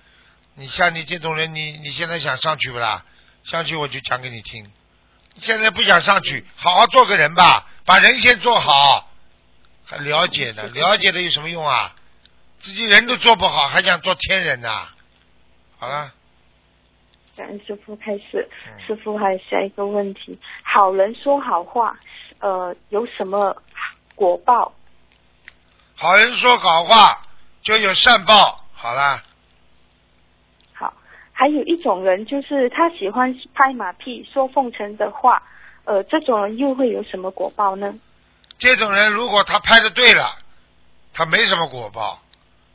[0.55, 3.05] 你像你这种人，你你现在想上去不啦？
[3.43, 4.69] 上去我就讲给你听。
[5.39, 9.09] 现在不想上去，好好做个人吧，把人先做好。
[9.85, 11.95] 还了解的，了解的有什么用啊？
[12.59, 14.89] 自己人都做不好，还想做天人呐、
[15.79, 16.13] 好了。
[17.35, 18.47] 感恩师傅开始。
[18.67, 21.97] 嗯师傅还有下一个问题：好人说好话，
[22.39, 23.55] 呃，有什么
[24.15, 24.73] 果报？
[26.01, 27.21] 好人说好话
[27.61, 29.21] 就有善报，好啦，
[30.73, 30.91] 好，
[31.31, 35.43] 还有一种人就是他喜欢拍马屁、说奉承的话，
[35.83, 37.93] 呃，这种人又会有什么果报呢？
[38.57, 40.33] 这种人如果他拍的对了，
[41.13, 42.19] 他没什么果报，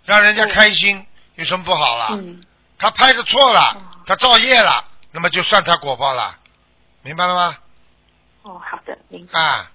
[0.05, 1.05] 让人家开心、
[1.35, 2.11] 有什么不好啦？
[2.13, 2.41] 嗯，
[2.79, 6.39] 他拍的错了，他造业了，那么就算他果报了，
[7.03, 7.59] 明白了吗？
[8.43, 9.41] 哦，好的，明白。
[9.41, 9.69] 啊，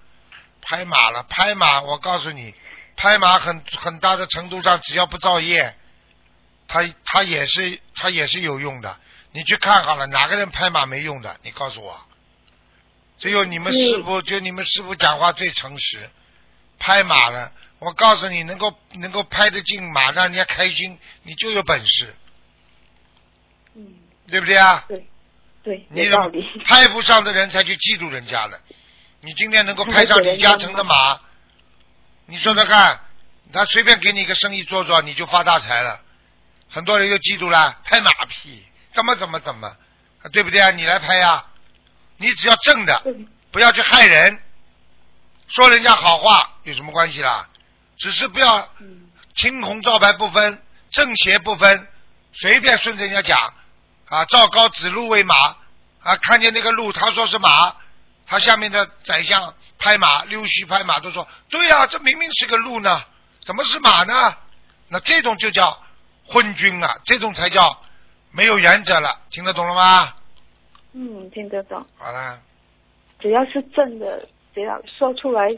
[0.62, 2.54] 拍马了，拍马，我告诉你，
[2.96, 5.74] 拍马很很大的程度上，只要不造业，
[6.68, 8.98] 他他也是他也是有用的。
[9.32, 11.38] 你去看好了，哪个人拍马没用的？
[11.42, 12.00] 你告诉我。
[13.18, 16.10] 只有你们师傅，就你们师傅讲话最诚实，
[16.78, 17.52] 拍马了。
[17.78, 22.14] 我告诉你，能够能够拍得进马，让人家开心，你就有本事，
[23.74, 23.94] 嗯，
[24.28, 24.84] 对不对啊？
[24.88, 25.06] 对，
[25.62, 26.44] 对，你有道理。
[26.64, 28.60] 拍不上的人才去嫉妒人家了。
[29.20, 31.20] 你今天能够拍上李嘉诚的马，
[32.26, 33.00] 你说说看，
[33.52, 36.00] 他随便给你一个生意做做，你就发大财了。
[36.70, 38.64] 很多人就嫉妒了，拍马屁，
[38.94, 40.70] 怎么怎么怎么，啊对不对啊？
[40.70, 41.44] 你来拍呀、
[42.16, 43.02] 你只要正的，
[43.50, 44.40] 不要去害人，
[45.48, 47.48] 说人家好话有什么关系啦？
[47.98, 48.68] 只是不要
[49.34, 51.88] 青红皂白不分，正邪不分，
[52.32, 53.54] 随便顺着人家讲。
[54.08, 55.56] 啊，赵高指鹿为马。
[56.02, 57.76] 啊，看见那个鹿，他说是马，
[58.26, 63.02] 他下面的宰相拍马，溜须拍马都说对呀、这明明是个鹿呢，
[63.44, 64.36] 怎么是马呢？
[64.88, 65.82] 那这种就叫
[66.24, 67.82] 昏君啊，这种才叫
[68.30, 70.14] 没有原则了，听得懂了吗？
[70.92, 71.84] 嗯，听得懂。
[71.98, 72.40] 好了，
[73.18, 75.48] 只要是正的，只要说出来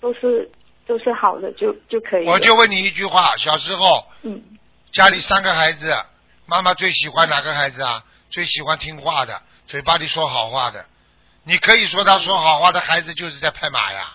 [0.00, 0.48] 都是
[0.86, 2.26] 都是好的，就就可以。
[2.28, 4.40] 我就问你一句话：小时候嗯，
[4.92, 5.92] 家里三个孩子，
[6.46, 8.04] 妈妈最喜欢哪个孩子啊？
[8.30, 10.86] 最喜欢听话的，嘴巴里说好话的。
[11.44, 14.12] 你可以说他说好话的孩子就是在拍马呀，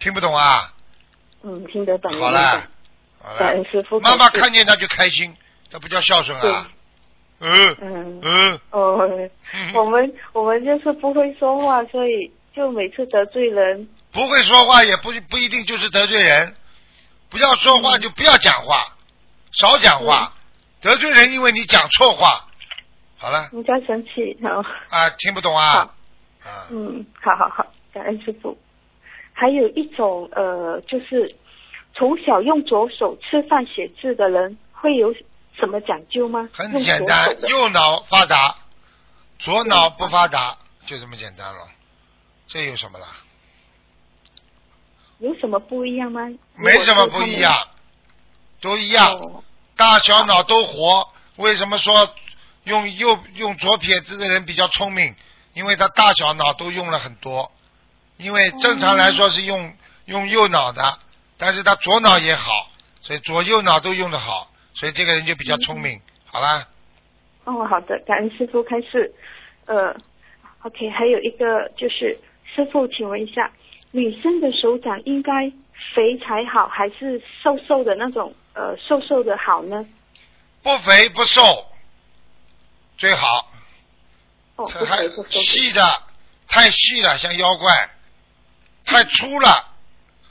[0.00, 0.72] 听不懂啊？
[1.42, 2.10] 嗯，听得懂。
[2.18, 2.66] 好了，
[3.22, 3.54] 好了。
[4.00, 5.36] 妈妈看见他就开心，
[5.70, 6.70] 这不叫孝顺啊？
[7.40, 8.98] 嗯嗯嗯，哦，
[9.74, 13.88] 我们我们就是不会说话，所以就每次得罪人。
[14.10, 16.56] 不会说话也不不一定就是得罪人，
[17.28, 18.96] 不要说话就不要讲话，
[19.52, 20.32] 少讲话，
[20.80, 22.47] 得罪人因为你讲错话。
[23.18, 25.92] 好了你家生气，然后啊，听不懂啊？
[26.40, 28.56] 啊，嗯，好好好，感恩师傅。
[29.32, 31.34] 还有一种呃，就是
[31.94, 35.12] 从小用左手吃饭写字的人会有
[35.56, 36.48] 什么讲究吗？
[36.52, 38.54] 很简单右脑发达，
[39.38, 40.56] 左脑不发达，
[40.86, 41.68] 就这么简单了。
[42.46, 43.06] 这有什么啦？
[45.18, 46.22] 有什么不一样吗？
[46.54, 47.52] 没什么不一样，
[48.60, 49.42] 都一样，哦
[49.76, 51.08] 大小脑都活。
[51.36, 52.14] 为什么说
[52.68, 55.14] 用右用左撇子的人比较聪明？
[55.54, 57.50] 因为他大小脑都用了很多。
[58.18, 59.72] 因为正常来说是用、
[60.04, 60.98] 用右脑的，
[61.36, 62.68] 但是他左脑也好，
[63.00, 66.00] 所以左右脑都用得好，所以这个人就比较聪明。
[66.26, 66.66] 好啦，
[67.44, 69.12] 哦，好的，感恩师傅开示。
[69.66, 69.94] 呃
[70.62, 72.18] ，OK，还有一个就是
[72.54, 73.50] 师傅，请问一下，
[73.92, 75.50] 女生的手掌应该
[75.94, 78.34] 肥才好，还是瘦瘦的那种？
[78.54, 79.86] 呃，瘦瘦的好呢？
[80.64, 81.40] 不肥不瘦
[82.98, 83.50] 最好。
[84.56, 85.40] 哦，它还不肥不瘦。
[85.40, 86.02] 细的
[86.48, 87.72] 太细了，像妖怪；
[88.84, 89.72] 太粗了，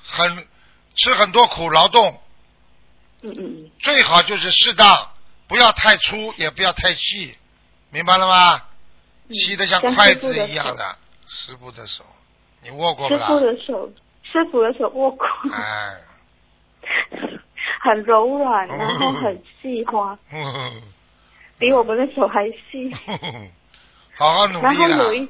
[0.04, 0.48] 很
[0.96, 2.22] 吃很多苦劳动。
[3.24, 3.72] 嗯嗯嗯。
[3.80, 5.10] 最好就是适当，
[5.48, 7.36] 不要太粗，也不要太细，
[7.90, 8.64] 明白了吗？
[9.32, 10.98] 细的像像筷子一样的，
[11.28, 12.06] 师傅的手，
[12.64, 13.26] 你握过不师？
[13.26, 13.90] 傅的手，
[14.24, 16.02] 师傅的手握过，哎，
[17.82, 20.18] 很柔软， 然后很细滑，
[21.60, 22.92] 比我们的手还细。
[24.18, 24.88] 好好努然后。
[24.90, 25.30] 有一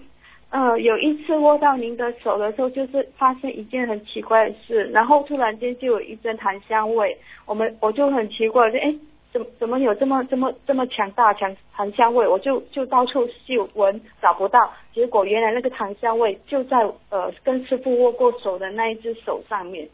[0.49, 8.95] 呃有一次握到您的手的时候，就是发生一件很奇怪的事，然后突然间就有一阵檀香味，我们我就很奇怪，就哎
[9.33, 12.25] 怎么怎么有这么这么这么强大强檀香味？
[12.25, 16.77] 我就就到处嗅闻找不到，结果原来那个檀香味就在
[17.09, 19.85] 呃跟师傅握过手的那一只手上面。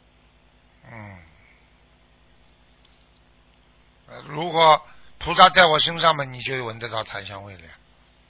[0.86, 1.18] 嗯，
[4.08, 4.80] 呃如果
[5.24, 7.70] 菩萨在我身上嘛，你就闻得到檀香味了呀。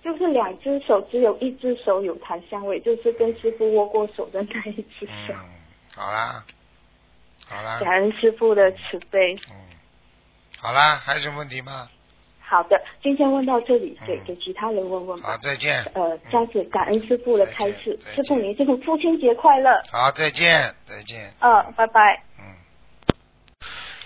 [0.04, 5.34] 就是两只手，只有一只手有檀香味，就是跟师傅握过手的那一只手。
[5.96, 6.44] 好啦，
[7.48, 9.36] 好啦，感恩师傅的慈悲。
[10.60, 11.88] 好啦，还有什么问题吗？
[12.42, 15.32] 好的，今天问到这里，给给其他人问问吧。
[15.32, 15.84] 好，再见。
[15.96, 19.82] 呃，这样子感恩师傅的开示，师傅您这个父亲节快乐。
[19.92, 21.34] 好，再见，再见。
[21.40, 22.22] 嗯，拜拜。